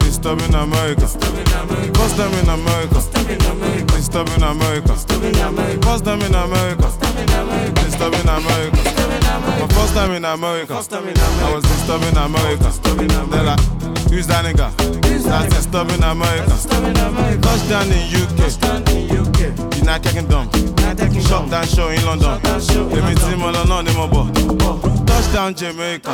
Disturbing 0.00 0.52
America. 0.52 1.06
First 1.06 2.16
time 2.16 2.34
in 2.34 2.48
America. 2.48 2.98
Disturbing 3.94 4.42
America. 4.42 4.96
First 5.86 6.04
time 6.04 6.20
in 6.22 6.34
America. 6.34 6.90
Disturbing 7.84 8.28
America. 8.28 8.78
My 9.60 9.68
first 9.70 9.94
time 9.94 10.10
in 10.10 10.24
America. 10.24 10.74
I 10.74 11.54
was 11.54 11.62
disturbing 11.62 12.16
America. 12.16 12.72
They're 13.30 13.44
like, 13.44 13.60
who's 14.10 14.26
that 14.26 14.44
nigga? 14.44 14.74
That's 15.22 15.54
disturbing 15.54 16.02
America. 16.02 16.50
Touchdown 17.40 17.92
in 17.92 18.10
UK. 18.10 19.78
United 19.78 20.12
Kingdom. 20.12 20.50
Shop 21.22 21.48
down 21.48 21.64
show 21.64 21.88
in 21.90 22.04
London. 22.04 22.40
Èmi 22.90 23.14
tí 23.14 23.36
mo 23.36 23.50
lọ 23.52 23.64
náà 23.68 23.82
ni 23.82 23.92
mo 23.94 24.06
bọ̀. 24.08 24.99
Touchdown 25.10 25.54
Jamaica. 25.54 26.10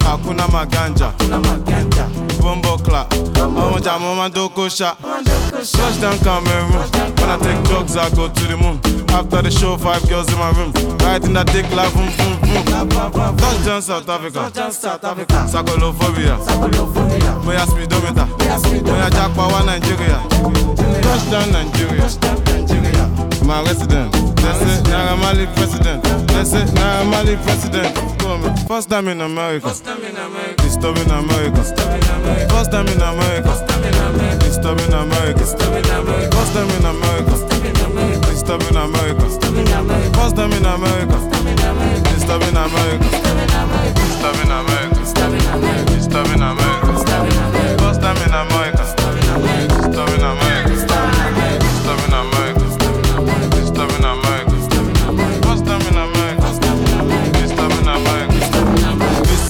Hakuna 0.00 0.46
Maganja. 0.48 1.12
Bombo 2.40 2.76
clap. 2.78 3.10
Ọmọ 3.12 3.78
jà 3.80 3.98
mo 3.98 4.14
máa 4.14 4.28
ń 4.28 4.32
dóko 4.34 4.66
ṣá. 4.68 4.94
Touchdown 5.72 6.18
Cameroon. 6.24 6.72
When 7.18 7.30
I 7.30 7.36
take 7.38 7.62
drugs, 7.64 7.96
I 7.96 8.10
go 8.10 8.28
to 8.28 8.44
the 8.46 8.56
moon. 8.56 8.80
After 9.10 9.42
the 9.42 9.50
show, 9.50 9.76
five 9.76 10.02
girls 10.08 10.28
in 10.32 10.38
my 10.38 10.50
room. 10.52 10.72
Riding 10.98 11.32
that 11.34 11.46
dick 11.52 11.66
like 11.72 11.92
boom, 11.94 12.10
boom, 12.18 12.36
boom. 12.42 13.36
Touchdown 13.36 13.82
South 13.82 14.08
Africa. 14.08 14.50
Sakolophobia. 15.46 16.36
Moya 17.44 17.66
speedometer. 17.66 18.26
Moya 18.84 19.10
jackpot 19.10 19.52
wa 19.52 19.62
Nigeria. 19.64 20.18
Touchdown 21.02 21.52
Nigeria. 21.52 22.06
My 23.44 23.62
resident. 23.62 24.31
They 24.42 24.52
say 24.58 24.82
Naira 24.90 25.16
Marley 25.18 25.46
president. 25.54 26.02
They 26.02 26.44
say 26.44 26.64
Naira 26.74 27.08
Marley 27.08 27.36
president. 27.36 27.94
Come 28.18 28.44
on. 28.44 28.56
First 28.66 28.90
time 28.90 29.08
in 29.08 29.20
America. 29.20 29.68
Disturbing 29.68 30.16
America. 31.10 31.62
First 32.50 32.70
time 32.72 32.88
in 32.88 33.00
America. 33.00 33.52
Disturbing 34.40 34.92
America. 34.92 35.44
First 36.34 36.52
time 36.52 36.70
in 36.74 36.84
America. 36.84 37.34
Disturbing 38.30 38.76
America. 38.76 39.20
First 40.18 40.36
time 40.36 40.52
in 40.52 40.64
America. 40.66 41.16
Disturbing 42.10 42.56
America. 42.56 42.98
Disturbing 44.10 44.50
America. 44.50 44.71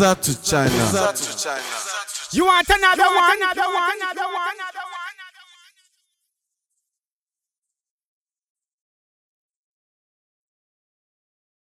America. 0.02 0.32
Visa 0.32 1.12
to 1.14 1.38
China. 1.38 1.62
You 2.32 2.46
want 2.46 2.68
another 2.68 3.04
one? 3.04 3.36
Another 3.38 3.68
one? 3.70 3.96
Another 4.00 4.28
one? 4.32 4.71